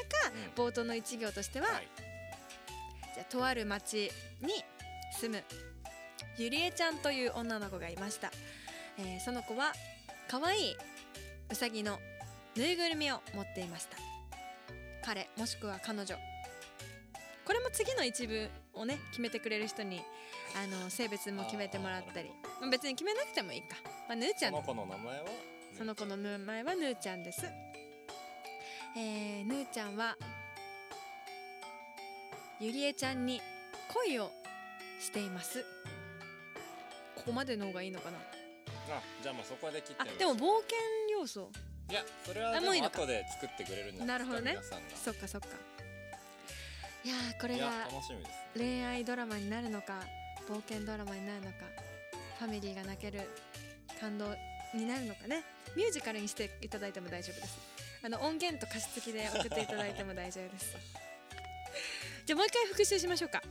[0.57, 0.69] うん。
[0.69, 1.88] 冒頭の一行としては、はい。
[3.14, 4.11] じゃあとある町
[4.41, 4.65] に
[5.19, 5.44] 住む
[6.38, 8.31] ゆりえちゃんという女の子がいました、
[8.99, 9.73] えーその子は
[10.27, 10.76] 可愛い
[11.49, 11.97] うさぎの
[12.55, 13.97] ぬいぐるみを持っていました。
[15.05, 16.15] 彼もしくは彼女。
[17.45, 20.01] これも次の一部をね決めてくれる人に
[20.55, 22.30] あの性別も決めてもらったり。
[22.59, 23.77] まあ別に決めなくてもいいか、
[24.07, 24.51] まあ、ぬーちゃん。
[24.51, 25.26] その子の名前は？
[25.77, 27.45] その子の名前はぬーちゃんです。
[28.97, 30.18] えー、ぬーちゃんは
[32.59, 33.39] ゆりえちゃんに
[34.05, 34.31] 恋を
[34.99, 35.64] しています。
[37.28, 38.18] ここまでの方がいいのかな？
[38.18, 40.78] あじゃあまあそこで切ってあでも冒険
[41.12, 41.52] 要素。
[41.91, 42.99] いやそれはでもあもういいのか。
[42.99, 44.52] 後で作ってくれるんじゃないですかなるほどね。
[44.52, 44.95] 皆さんが。
[44.95, 45.48] そっかそっか。
[47.04, 48.32] いやーこれいやが楽しみです。
[48.56, 49.99] 恋愛ドラマになるのか
[50.48, 51.58] 冒険ドラマになるのか
[52.40, 53.20] ファミリーが泣ける
[53.99, 54.34] 感動
[54.74, 55.44] になるのかね。
[55.76, 57.58] ミュージカルにしていただいても大丈夫です。
[58.06, 60.78] あの音源と歌詞付きで送っていただいても大丈夫です。
[62.26, 63.44] じゃあもう一回復習しましょうか。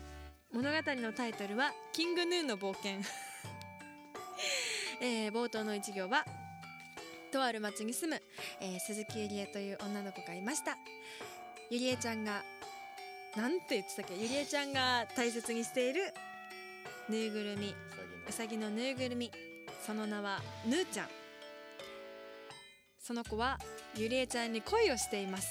[0.52, 3.00] 物語のタイトルは「キングヌーの冒険」
[5.00, 6.24] えー冒頭の一行は
[7.32, 8.22] とある町に住む、
[8.60, 10.76] えー鈴木ゆりえという女の子がいました。
[11.70, 12.42] ゆりえちゃんが
[13.36, 14.14] なんて言ってたっけ？
[14.14, 16.14] ゆりえちゃんが大切にしている
[17.08, 17.74] ぬいぐるみ。
[18.28, 19.30] うさぎのぬいぐるみ。
[19.86, 21.08] その名はぬーちゃん。
[22.98, 23.58] その子は
[23.94, 25.48] ゆりえちゃんに恋をしています。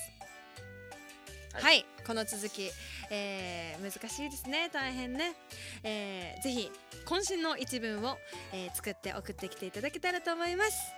[1.53, 2.69] は、はいこの続き、
[3.11, 4.69] えー難しいですね。
[4.71, 5.35] 大変ね、
[5.83, 6.71] えーぜひ
[7.05, 8.17] 渾身の一文を、
[8.53, 10.91] えー作って送ってきていただけたらと思います。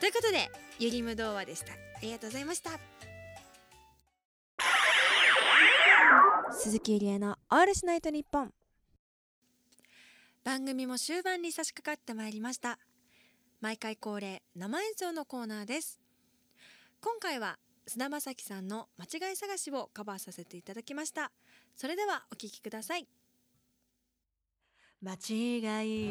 [0.00, 1.72] ということでゆりむ童話でした。
[1.72, 2.70] ありがとうございました。
[6.52, 8.52] 鈴木ゆりえのオールスナイトニッポン。
[10.44, 12.78] 番組も終盤に差し掛かってまいりました。
[13.60, 16.00] 毎回恒例生演奏のコーナーです。
[17.00, 17.58] 今回は
[17.88, 21.32] 菅田将暉さんの間違い探しをカバーさせていただきました。
[21.74, 23.08] それではお聴きください。
[25.00, 26.10] 間違い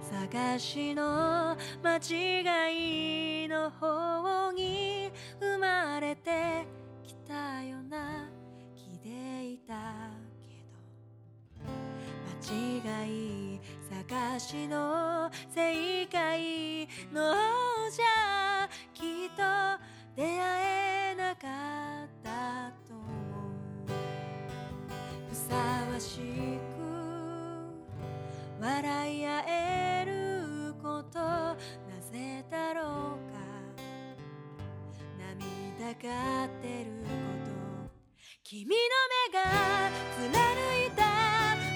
[0.00, 6.66] 探しの間違いの方に生まれて
[7.02, 8.30] きたような
[8.74, 9.74] 気でいた
[10.46, 10.78] けど。
[12.48, 13.60] 間違い
[14.08, 17.34] 探しの正解の
[17.90, 19.42] じゃきっと
[20.18, 20.30] 出会
[21.12, 23.06] えなかったと思
[23.86, 23.88] う
[25.30, 25.54] ふさ
[25.92, 26.82] わしく
[28.60, 31.54] 笑い合えることな
[32.10, 32.84] ぜだろう
[33.32, 33.38] か。
[35.16, 37.10] 涙がってるこ
[37.46, 37.94] と。
[38.42, 38.74] 君の
[39.24, 39.46] 目が
[40.16, 40.34] 貫
[40.84, 41.00] いた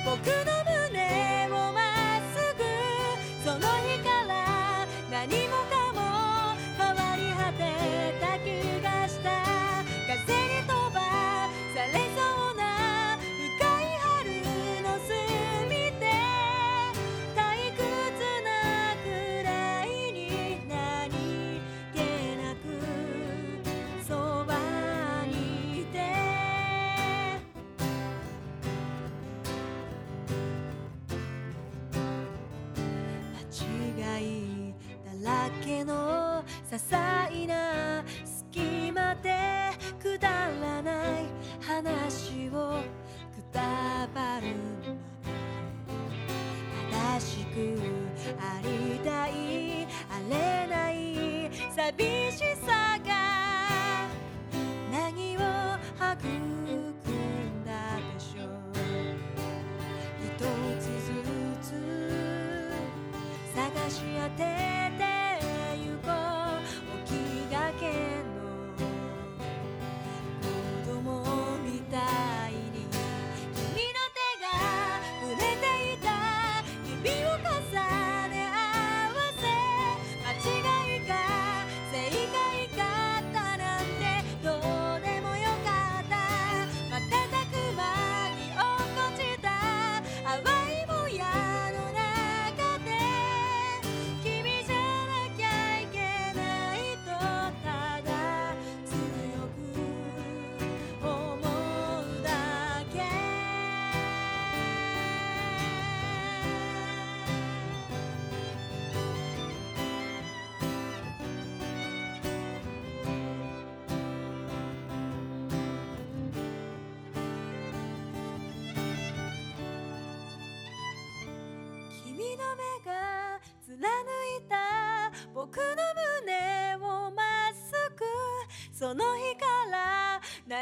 [0.05, 0.82] 僕の胸。
[36.73, 37.02] の些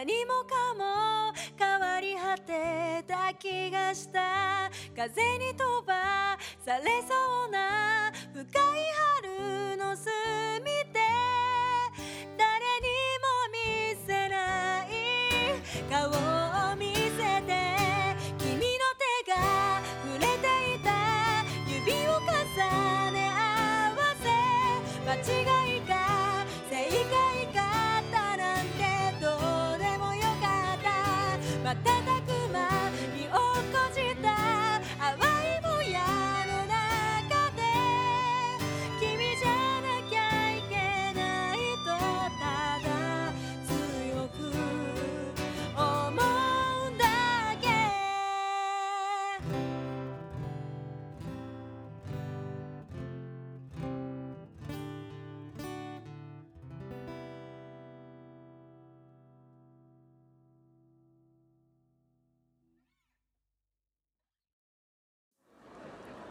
[0.00, 4.70] 何もかも変わり果てた気がした。
[4.96, 5.69] 風に飛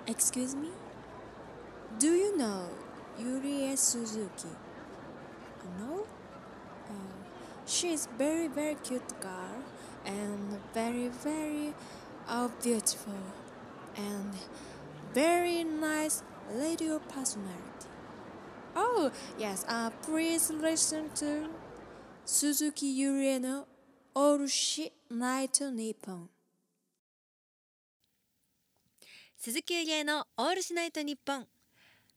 [0.09, 0.69] Excuse me?
[1.99, 2.67] Do you know
[3.21, 4.49] Yurie Suzuki?
[5.79, 6.07] No?
[6.89, 6.93] Uh,
[7.67, 9.61] she is very very cute girl
[10.07, 11.75] and very very
[12.27, 13.21] uh, beautiful
[13.95, 14.33] and
[15.13, 17.89] very nice radio personality.
[18.75, 21.49] Oh yes, uh, please listen to
[22.25, 23.67] Suzuki Yurie no
[24.15, 26.29] Orushi Night Nippon.
[29.41, 31.47] 鈴木ゆりのオールシナイトニッポン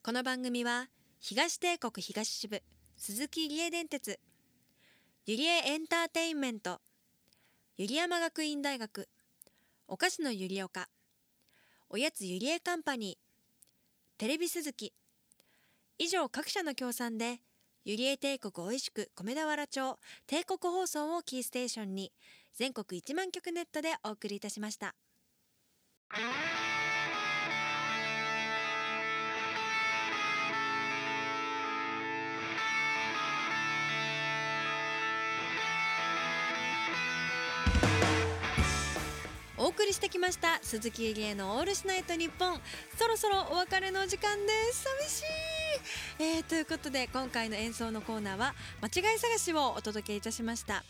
[0.02, 0.88] この番組は
[1.20, 2.60] 東帝国東支部
[2.96, 4.18] 鈴木ゆり電鉄
[5.26, 6.80] ゆりえエンターテインメント
[7.76, 9.08] ゆり山学院大学
[9.86, 10.88] お菓子のゆりおか
[11.88, 14.92] おやつゆりえカンパニーテレビ鈴木
[15.98, 17.38] 以上各社の協賛で
[17.84, 19.96] ゆりえ帝国おいしく米田原町
[20.26, 22.10] 帝国放送をキーステーションに
[22.52, 24.96] 全国1万局ネットでお送りいたしました。
[39.74, 42.60] 送りしてきました鈴木ゆりえのオールシナイトニッポン
[42.94, 44.84] そろそろお別れの時間です。
[44.84, 45.20] 寂し
[46.20, 50.84] い、えーということで今回の演奏のコーナーは間違い探しをお届けいたしました、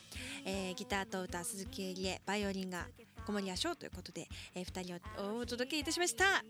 [0.44, 2.86] えーギターと歌鈴木ゆりえバイオリンが
[3.24, 4.26] 小森屋翔ということで、
[4.56, 6.44] えー、2人をお届けいたしました。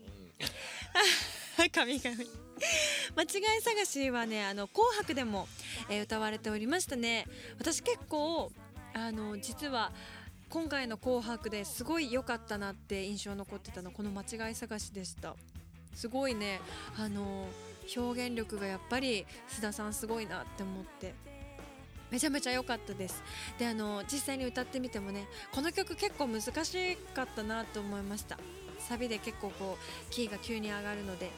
[1.71, 2.17] 神々。
[3.15, 5.47] 間違い探しはねあの紅白でも、
[5.87, 7.27] えー歌われておりましたね。
[7.59, 8.51] 私結構
[8.95, 9.91] あの実は
[10.53, 15.35] 今回の「紅白」ですごい良かったなって印象残ってたのこの間違い探しでした。
[15.95, 16.61] すごいね。
[16.95, 17.47] あの
[17.97, 21.15] 表現力がやっぱり須田さんすごいなって思って。
[22.11, 23.23] めちゃめちゃ良かったです。
[23.57, 28.37] であの実際に歌ってみてもねこの曲結構難しかったなと思いました。
[28.77, 31.31] サビで結構こうキーが急に上がるので。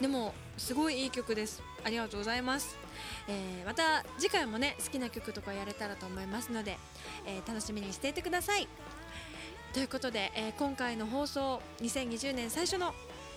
[0.00, 1.62] でもすごいいい曲です。
[1.84, 2.76] ありがとうございます、
[3.28, 6.78] えーまた次回もね好きな曲とかやれたらと思いますので、
[7.26, 8.68] えー楽しみにしていてください
[9.72, 12.94] ということで、えー今回の放送2020年最初の、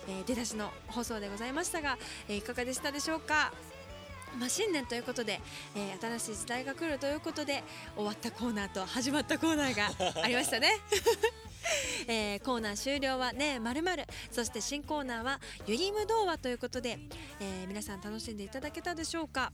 [0.08, 1.98] え出だしの放送でございましたが、
[2.28, 3.52] えいかがでしたでしょうか？
[4.38, 5.40] まあ、新年ということで、
[5.74, 7.62] えー新しい時代が来るということで
[7.96, 10.70] 終わったコーナーと始まったコーナーがありましたね。
[12.06, 14.04] えーコーナー終了はねまるまる。
[14.30, 16.98] そして新コーナーはゆりむ童話ということで、
[17.40, 19.52] えー皆さん楽しんでいただけたでしょうか、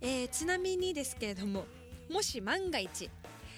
[0.00, 1.66] えーちなみにですけれども
[2.10, 3.10] もし万が一、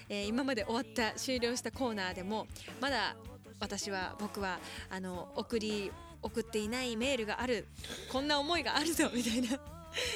[0.09, 2.47] え今まで終わった終了したコーナーでも
[2.81, 3.15] まだ
[3.59, 4.59] 私は僕は
[4.89, 5.91] あの送り
[6.21, 7.67] 送っていないメールがある
[8.11, 9.59] こんな思いがあるぞみたいな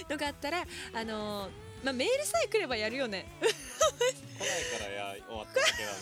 [0.10, 0.64] のがあったら
[0.94, 1.50] あの
[1.84, 3.28] まあ、メールさえ来ればやるよね。
[3.40, 3.52] 来ない
[4.80, 5.98] からや終わっただけなの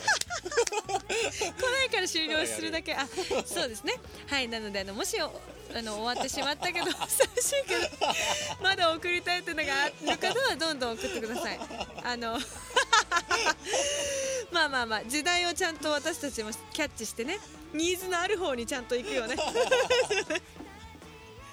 [1.53, 2.93] 来ないから終了するだけ。
[2.93, 3.07] あ
[3.45, 3.93] そうですね。
[4.27, 5.25] はいなのであのもしお
[5.75, 7.81] あの終わってしまったけど 寂しいけど
[8.61, 11.59] まだ送りたいっていうのがある方はどんどん送ってください。
[12.03, 12.39] あの
[14.51, 17.39] まあまあまあ時代をちゃんと私たちもキャッチしてね
[17.73, 19.35] ニーズのある方にちゃんと行くよね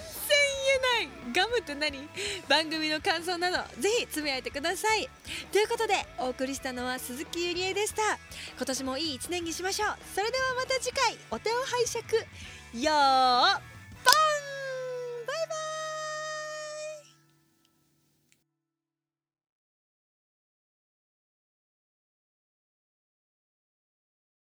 [0.62, 1.34] 言えない。
[1.34, 2.08] ガムって何？
[2.48, 5.08] 番組の感想などぜひつぶやいてください。
[5.50, 8.02] ということでお送りしたのは鈴木ゆりえでした。
[8.56, 9.96] 今年もいい一年にしましょう。
[10.14, 12.82] それではまた次回お手を拝借。
[12.82, 13.72] よー